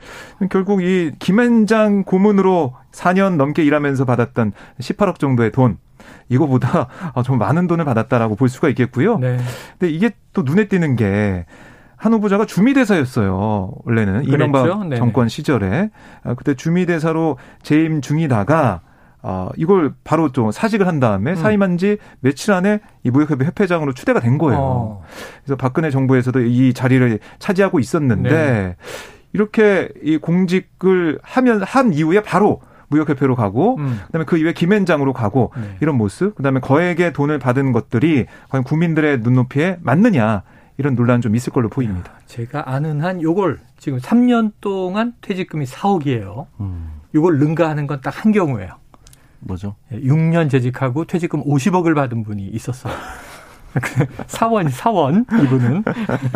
결국 0.50 0.82
이 0.82 1.12
김앤장 1.18 2.04
고문으로 2.04 2.74
4년 2.92 3.36
넘게 3.36 3.64
일하면서 3.64 4.04
받았던 4.04 4.52
18억 4.80 5.18
정도의 5.18 5.52
돈 5.52 5.78
이거보다 6.28 6.88
아, 7.14 7.22
좀 7.22 7.38
많은 7.38 7.66
돈을 7.66 7.84
받았다라고 7.84 8.36
볼 8.36 8.48
수가 8.48 8.68
있겠고요. 8.70 9.18
네. 9.18 9.38
근데 9.78 9.92
이게 9.92 10.10
또 10.32 10.42
눈에 10.42 10.68
띄는 10.68 10.96
게 10.96 11.44
한 12.00 12.14
후보자가 12.14 12.46
주미대사였어요. 12.46 13.72
원래는 13.84 14.24
그랬죠? 14.24 14.34
이명박 14.34 14.88
네 14.88 14.96
정권 14.96 15.28
시절에 15.28 15.90
아, 16.24 16.34
그때 16.34 16.54
주미대사로 16.54 17.36
재임 17.62 18.00
중이다가 18.00 18.80
어, 19.22 19.50
이걸 19.58 19.92
바로 20.02 20.32
좀 20.32 20.50
사직을 20.50 20.86
한 20.86 20.98
다음에 20.98 21.32
음. 21.32 21.36
사임한 21.36 21.76
지 21.76 21.98
며칠 22.20 22.54
안에 22.54 22.80
이 23.04 23.10
무역협회 23.10 23.44
협회장으로 23.44 23.92
추대가 23.92 24.18
된 24.18 24.38
거예요. 24.38 24.58
어. 24.58 25.02
그래서 25.44 25.56
박근혜 25.56 25.90
정부에서도 25.90 26.40
이 26.40 26.72
자리를 26.72 27.18
차지하고 27.38 27.78
있었는데 27.78 28.30
네. 28.30 28.76
이렇게 29.34 29.90
이 30.02 30.16
공직을 30.16 31.18
하면 31.22 31.62
한 31.62 31.92
이후에 31.92 32.22
바로 32.22 32.62
무역협회로 32.90 33.34
가고 33.36 33.76
음. 33.78 34.00
그다음에 34.06 34.24
그 34.24 34.36
이후에 34.36 34.52
김앤장으로 34.52 35.12
가고 35.12 35.52
네. 35.56 35.76
이런 35.80 35.96
모습 35.96 36.34
그다음에 36.34 36.60
거액의 36.60 37.12
돈을 37.12 37.38
받은 37.38 37.72
것들이 37.72 38.26
과연 38.50 38.64
국민들의 38.64 39.20
눈높이에 39.20 39.78
맞느냐 39.80 40.42
이런 40.76 40.94
논란 40.96 41.20
좀 41.20 41.34
있을 41.36 41.52
걸로 41.52 41.68
보입니다. 41.68 42.12
제가 42.26 42.70
아는 42.70 43.02
한 43.02 43.22
요걸 43.22 43.60
지금 43.78 43.98
3년 43.98 44.52
동안 44.60 45.12
퇴직금이 45.20 45.64
4억이에요. 45.66 46.46
음. 46.60 46.90
요걸 47.14 47.38
능가하는 47.38 47.86
건 47.86 48.00
딱 48.00 48.24
한 48.24 48.32
경우예요. 48.32 48.70
뭐죠? 49.40 49.74
6년 49.92 50.44
예, 50.44 50.48
재직하고 50.48 51.06
퇴직금 51.06 51.42
50억을 51.44 51.94
받은 51.94 52.24
분이 52.24 52.46
있었어요. 52.48 52.92
사원, 54.26 54.68
사원, 54.68 55.24
이분은. 55.32 55.84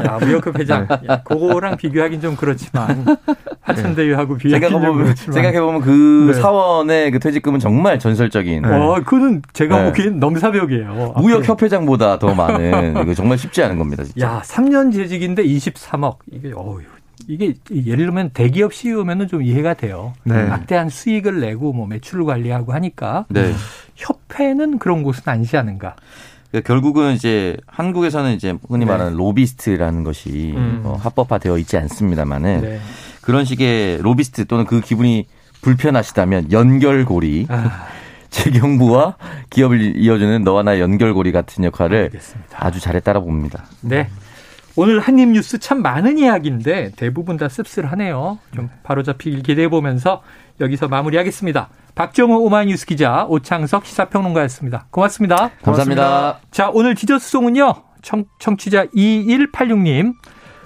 야, 0.07 0.19
무역급 0.21 0.59
회장. 0.59 0.87
네. 0.89 1.09
야, 1.09 1.23
그거랑 1.23 1.77
비교하긴 1.77 2.21
좀 2.21 2.37
그렇지만. 2.37 3.05
하천대유하고 3.61 4.37
비교하긴 4.37 4.71
좀 4.71 4.97
그렇지만. 4.97 5.33
생각해보면 5.33 5.81
그 5.81 6.33
네. 6.35 6.41
사원의 6.41 7.11
그 7.11 7.19
퇴직금은 7.19 7.61
정말 7.61 7.99
전설적인. 7.99 8.63
네. 8.63 8.69
어, 8.69 9.03
그는 9.05 9.43
제가 9.53 9.83
네. 9.83 9.89
보기엔 9.91 10.19
넘사벽이에요. 10.21 11.15
무역협회장보다 11.17 12.19
더 12.19 12.35
많은. 12.35 12.97
이거 13.03 13.15
정말 13.15 13.39
쉽지 13.39 13.63
않은 13.63 13.79
겁니다, 13.79 14.05
진짜. 14.05 14.27
야, 14.27 14.43
3년 14.45 14.93
재직인데 14.93 15.45
23억. 15.45 16.19
이게, 16.31 16.53
어휴. 16.55 16.83
이게 17.27 17.55
예를 17.71 18.07
들면 18.07 18.31
대기업 18.35 18.75
CEO면은 18.75 19.29
좀 19.29 19.43
이해가 19.43 19.75
돼요. 19.75 20.13
네. 20.25 20.45
막대한 20.45 20.91
수익을 20.91 21.41
내고 21.41 21.73
뭐 21.73 21.87
매출을 21.87 22.25
관리하고 22.25 22.75
하니까 22.75 23.25
네. 23.29 23.55
협회는 23.95 24.79
그런 24.79 25.03
곳은 25.03 25.23
아니지 25.25 25.57
않은가. 25.57 25.97
그러니까 26.55 26.69
결국은 26.69 27.15
이제 27.15 27.57
한국에서는 27.67 28.33
이제 28.35 28.55
흔히 28.69 28.85
네. 28.85 28.93
말하는 28.93 29.13
네. 29.13 29.19
로비스트라는 29.19 30.05
것이 30.05 30.53
음. 30.57 30.83
어, 30.85 30.97
합법화되어 31.03 31.59
있지 31.59 31.77
않습니다만은 31.77 32.61
네. 32.61 32.81
그런 33.23 33.45
식의 33.45 33.99
로비스트 34.03 34.47
또는 34.47 34.65
그 34.65 34.81
기분이 34.81 35.27
불편하시다면 35.63 36.53
연결고리 36.53 37.47
아. 37.49 37.87
재경부와 38.31 39.17
기업을 39.51 39.97
이어주는 39.97 40.45
너와 40.45 40.63
나의 40.63 40.81
연결고리 40.81 41.33
같은 41.33 41.65
역할을 41.65 42.05
알겠습니다. 42.05 42.65
아주 42.65 42.79
잘 42.79 42.95
했다고 42.95 43.25
봅니다. 43.25 43.65
네. 43.81 44.09
오늘 44.77 45.01
한입 45.01 45.31
뉴스 45.31 45.59
참 45.59 45.83
많은 45.83 46.19
이야기인데 46.19 46.93
대부분 46.97 47.37
다 47.37 47.49
씁쓸하네요. 47.49 48.39
좀 48.55 48.71
바로잡히길 48.85 49.43
기대해 49.43 49.69
보면서 49.69 50.23
여기서 50.61 50.87
마무리하겠습니다. 50.89 51.69
박정우 51.95 52.39
오마이뉴스 52.39 52.87
기자, 52.87 53.25
오창석 53.29 53.87
시사평론가였습니다. 53.87 54.87
고맙습니다. 54.91 55.51
감사합니다. 55.63 55.63
고맙습니다. 55.65 56.39
자, 56.51 56.71
오늘 56.73 56.95
디저트송은요. 56.95 57.75
청, 58.03 58.25
청취자 58.41 58.87
2186님. 58.87 60.15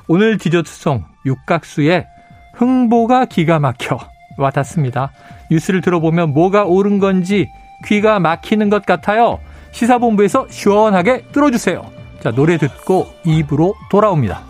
오늘 0.08 0.38
디저트송 0.38 1.04
육각수의 1.26 2.06
흥보가 2.54 3.26
기가 3.26 3.58
막혀 3.58 3.98
와닿습니다. 4.38 5.12
뉴스를 5.50 5.82
들어보면 5.82 6.32
뭐가 6.32 6.64
옳은 6.64 6.98
건지 6.98 7.46
귀가 7.86 8.18
막히는 8.18 8.70
것 8.70 8.86
같아요. 8.86 9.38
시사본부에서 9.72 10.46
시원하게 10.48 11.26
뚫어주세요. 11.32 11.90
자, 12.20 12.30
노래 12.30 12.56
듣고 12.56 13.06
입으로 13.24 13.74
돌아옵니다. 13.90 14.42